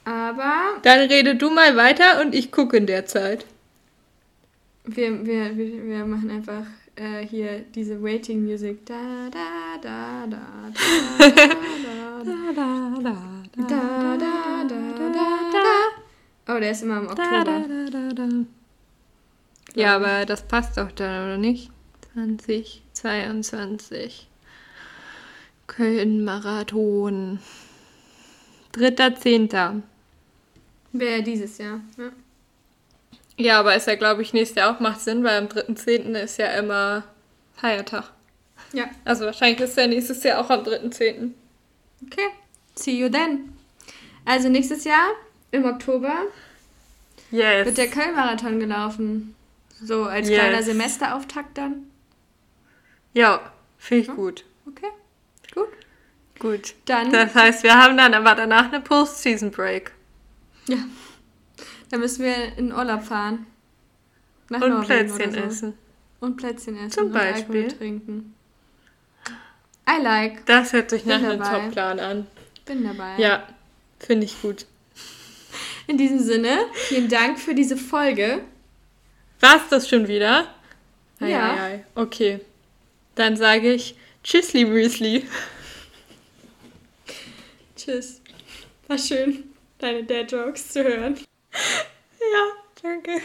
Aber. 0.09 0.81
Dann 0.83 1.01
rede 1.01 1.37
du 1.37 1.51
mal 1.51 1.77
weiter 1.77 2.23
und 2.23 2.35
ich 2.35 2.51
gucke 2.51 2.79
in 2.79 2.87
der 2.87 3.05
Zeit. 3.05 3.45
Wir, 4.85 5.27
wir, 5.27 5.55
wir, 5.55 5.85
wir 5.85 6.07
machen 6.07 6.31
einfach 6.31 6.65
äh, 6.97 7.27
hier 7.27 7.67
diese 7.75 8.03
Waiting 8.03 8.43
Music. 8.43 8.87
Da, 8.87 9.29
da, 9.31 9.77
da, 9.83 10.27
da, 10.27 10.71
da, 10.73 10.81
da, 11.29 11.37
da, 12.25 12.25
da, 12.25 12.95
da, 13.03 13.43
da, 13.67 14.17
da, 14.67 14.81
da, 15.13 15.27
da. 15.53 15.93
Oh, 16.55 16.59
der 16.59 16.71
ist 16.71 16.83
immer 16.83 17.01
im 17.01 17.09
Oktober. 17.09 17.67
Ja, 19.75 19.97
aber 19.97 20.25
das 20.25 20.49
passt 20.49 20.79
doch 20.79 20.91
dann, 20.93 21.27
oder 21.27 21.37
nicht? 21.37 21.71
2022. 22.15 24.27
Köln-Marathon. 25.67 27.41
Dritter, 28.73 29.15
Zehnter. 29.15 29.83
Wäre 30.93 31.23
dieses 31.23 31.59
Jahr, 31.59 31.81
ja. 31.97 32.11
Ja, 33.37 33.61
aber 33.61 33.77
ist 33.77 33.87
ja, 33.87 33.95
glaube 33.95 34.23
ich, 34.23 34.33
nächstes 34.33 34.57
Jahr 34.57 34.75
auch 34.75 34.81
macht 34.81 35.01
Sinn, 35.01 35.23
weil 35.23 35.39
am 35.39 35.47
3.10. 35.47 36.15
ist 36.19 36.39
ja 36.39 36.49
immer 36.55 37.05
Feiertag. 37.55 38.11
Ja. 38.73 38.91
Also 39.05 39.27
wahrscheinlich 39.27 39.61
ist 39.61 39.77
ja 39.77 39.87
nächstes 39.87 40.23
Jahr 40.25 40.41
auch 40.41 40.51
am 40.51 40.61
3.10. 40.65 41.31
Okay. 42.05 42.29
See 42.75 42.99
you 42.99 43.09
then. 43.09 43.53
Also 44.25 44.49
nächstes 44.49 44.85
Jahr 44.85 45.11
im 45.53 45.65
Oktober 45.65 46.15
yes. 47.31 47.65
wird 47.67 47.79
der 47.79 47.89
Köln-Marathon 47.89 48.59
gelaufen. 48.59 49.35
So 49.83 50.05
als 50.05 50.29
Yes. 50.29 50.39
kleiner 50.39 50.63
Semesterauftakt 50.63 51.57
dann. 51.57 51.89
Ja, 53.15 53.53
finde 53.79 54.03
ich 54.05 54.17
gut. 54.17 54.45
Okay. 54.67 54.89
Gut. 55.55 55.69
Gut. 56.41 56.75
Dann, 56.87 57.13
Das 57.13 57.35
heißt, 57.35 57.63
wir 57.63 57.75
haben 57.75 57.97
dann 57.97 58.15
aber 58.15 58.35
danach 58.35 58.67
eine 58.67 58.81
Post-Season-Break. 58.81 59.93
Ja. 60.69 60.77
Dann 61.91 62.01
müssen 62.01 62.25
wir 62.25 62.57
in 62.59 62.73
Urlaub 62.73 63.03
fahren. 63.03 63.47
Nach 64.51 64.61
Und 64.61 64.71
Norwegen 64.71 65.15
Plätzchen 65.15 65.33
so. 65.33 65.39
essen. 65.41 65.75
Und 66.21 66.37
Plätzchen 66.37 66.77
essen. 66.77 66.91
Zum 66.91 67.07
und 67.07 67.13
Beispiel. 67.13 67.69
trinken. 67.69 68.35
I 69.89 70.03
like. 70.03 70.45
Das 70.47 70.73
hört 70.73 70.91
sich 70.91 71.07
nach 71.07 71.19
Bin 71.19 71.27
einem 71.31 71.39
dabei. 71.41 71.61
Top-Plan 71.61 72.01
an. 72.01 72.27
Bin 72.67 72.85
dabei. 72.85 73.15
Ja, 73.19 73.47
finde 73.99 74.27
ich 74.27 74.41
gut. 74.43 74.67
In 75.87 75.97
diesem 75.97 76.19
Sinne, 76.19 76.59
vielen 76.75 77.09
Dank 77.09 77.39
für 77.39 77.55
diese 77.55 77.77
Folge. 77.77 78.43
War's 79.41 79.63
das 79.71 79.89
schon 79.89 80.07
wieder? 80.09 80.47
Ja. 81.21 81.27
Ei, 81.27 81.35
ei, 81.37 81.61
ei. 81.75 81.85
Okay. 81.95 82.41
Dann 83.15 83.37
sage 83.37 83.73
ich 83.73 83.97
Tschüssli 84.23 84.67
Müsli. 84.67 85.27
Tschüss. 87.77 88.21
War 88.87 88.99
schön, 88.99 89.45
deine 89.79 90.05
Dad-Jokes 90.05 90.73
zu 90.73 90.85
hören. 90.85 91.19
Ja, 92.21 92.53
danke. 92.83 93.21